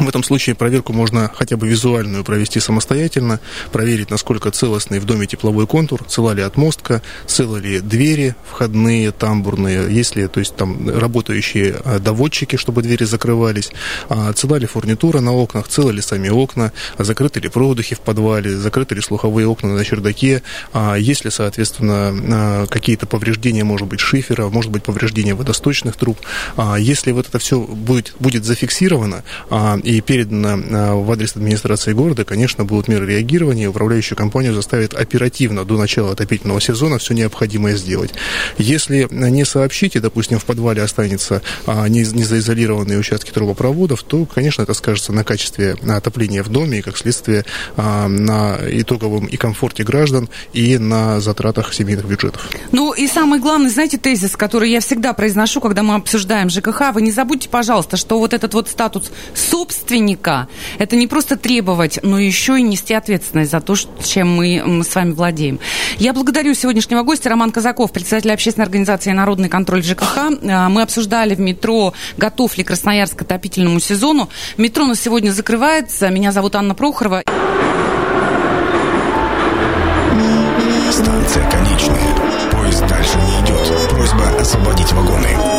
В 0.00 0.08
этом 0.08 0.22
случае 0.22 0.54
проверку 0.54 0.92
можно 0.92 1.28
хотя 1.34 1.56
бы 1.56 1.66
визуальную 1.66 2.22
провести 2.22 2.60
самостоятельно, 2.60 3.40
проверить, 3.72 4.10
насколько 4.10 4.52
целостный 4.52 5.00
в 5.00 5.04
доме 5.04 5.26
тепловой 5.26 5.66
контур, 5.66 6.04
цела 6.04 6.34
ли 6.34 6.42
отмостка, 6.42 7.02
целы 7.26 7.60
ли 7.60 7.80
двери 7.80 8.36
входные, 8.48 9.10
тамбурные, 9.10 9.92
есть 9.92 10.14
ли, 10.14 10.28
то 10.28 10.38
есть 10.38 10.54
там 10.54 10.88
работающие 10.88 11.80
а, 11.84 11.98
доводчики, 11.98 12.54
чтобы 12.54 12.82
двери 12.82 13.04
закрывались, 13.04 13.72
а, 14.08 14.32
цела 14.34 14.56
ли 14.56 14.66
фурнитура 14.66 15.18
на 15.18 15.32
окнах, 15.32 15.66
целы 15.66 15.92
ли 15.92 16.00
сами 16.00 16.28
окна, 16.28 16.72
закрыты 16.96 17.40
ли 17.40 17.48
продухи 17.48 17.96
в 17.96 18.00
подвале, 18.00 18.56
закрыты 18.56 18.94
ли 18.94 19.00
слуховые 19.00 19.48
окна 19.48 19.74
на 19.74 19.84
чердаке, 19.84 20.42
а, 20.72 20.94
есть 20.94 21.24
ли, 21.24 21.30
соответственно, 21.32 22.66
какие-то 22.70 23.06
повреждения, 23.06 23.64
может 23.64 23.88
быть, 23.88 23.98
шифера, 23.98 24.48
может 24.48 24.70
быть, 24.70 24.84
повреждения 24.84 25.34
водосточных 25.34 25.96
труб. 25.96 26.18
Если 26.78 27.10
вот 27.10 27.28
это 27.28 27.38
все 27.40 27.58
будет, 27.60 28.14
будет 28.20 28.44
зафиксировано, 28.44 29.24
и 29.88 30.02
передано 30.02 30.58
а, 30.70 30.94
в 30.96 31.10
адрес 31.10 31.34
администрации 31.34 31.94
города, 31.94 32.26
конечно, 32.26 32.66
будут 32.66 32.88
меры 32.88 33.06
реагирования, 33.06 33.68
управляющую 33.68 34.18
компанию 34.18 34.52
заставит 34.52 34.92
оперативно 34.92 35.64
до 35.64 35.78
начала 35.78 36.12
отопительного 36.12 36.60
сезона 36.60 36.98
все 36.98 37.14
необходимое 37.14 37.74
сделать. 37.74 38.10
Если 38.58 39.08
не 39.10 39.46
сообщите, 39.46 40.00
допустим, 40.00 40.38
в 40.38 40.44
подвале 40.44 40.82
останется 40.82 41.40
а, 41.64 41.88
не, 41.88 42.00
не 42.00 42.22
заизолированные 42.22 42.98
участки 42.98 43.30
трубопроводов, 43.30 44.02
то, 44.02 44.26
конечно, 44.26 44.60
это 44.60 44.74
скажется 44.74 45.14
на 45.14 45.24
качестве 45.24 45.74
отопления 45.88 46.42
в 46.42 46.50
доме 46.50 46.80
и, 46.80 46.82
как 46.82 46.98
следствие, 46.98 47.46
а, 47.78 48.08
на 48.08 48.58
итоговом 48.70 49.24
и 49.24 49.38
комфорте 49.38 49.84
граждан, 49.84 50.28
и 50.52 50.76
на 50.76 51.18
затратах 51.20 51.72
семейных 51.72 52.04
бюджетов. 52.04 52.46
Ну 52.72 52.92
и 52.92 53.06
самый 53.08 53.40
главный, 53.40 53.70
знаете, 53.70 53.96
тезис, 53.96 54.36
который 54.36 54.70
я 54.70 54.80
всегда 54.80 55.14
произношу, 55.14 55.62
когда 55.62 55.82
мы 55.82 55.94
обсуждаем 55.94 56.50
ЖКХ, 56.50 56.92
вы 56.92 57.00
не 57.00 57.10
забудьте, 57.10 57.48
пожалуйста, 57.48 57.96
что 57.96 58.18
вот 58.18 58.34
этот 58.34 58.52
вот 58.52 58.68
статус 58.68 59.10
собственности 59.34 59.67
собственника– 59.68 60.48
это 60.78 60.96
не 60.96 61.06
просто 61.06 61.36
требовать, 61.36 61.98
но 62.02 62.18
еще 62.18 62.58
и 62.58 62.62
нести 62.62 62.94
ответственность 62.94 63.50
за 63.50 63.60
то, 63.60 63.74
чем 64.02 64.34
мы 64.36 64.82
с 64.82 64.94
вами 64.94 65.12
владеем. 65.12 65.60
Я 65.98 66.12
благодарю 66.12 66.54
сегодняшнего 66.54 67.02
гостя 67.02 67.28
Роман 67.28 67.52
Казаков, 67.52 67.92
председатель 67.92 68.32
общественной 68.32 68.64
организации 68.64 69.12
«Народный 69.12 69.48
контроль 69.48 69.82
ЖКХ». 69.82 70.16
А, 70.16 70.68
мы 70.68 70.82
обсуждали 70.82 71.34
в 71.34 71.40
метро, 71.40 71.92
готов 72.16 72.56
ли 72.56 72.64
Красноярск 72.64 73.16
к 73.16 73.22
отопительному 73.22 73.80
сезону. 73.80 74.28
Метро 74.56 74.86
на 74.86 74.94
сегодня 74.94 75.30
закрывается. 75.30 76.08
Меня 76.08 76.32
зовут 76.32 76.56
Анна 76.56 76.74
Прохорова. 76.74 77.22
Станция 80.90 81.50
конечная. 81.50 82.14
Поезд 82.50 82.86
дальше 82.86 83.18
не 83.18 83.44
идет. 83.44 83.90
Просьба 83.90 84.40
освободить 84.40 84.92
вагоны. 84.92 85.57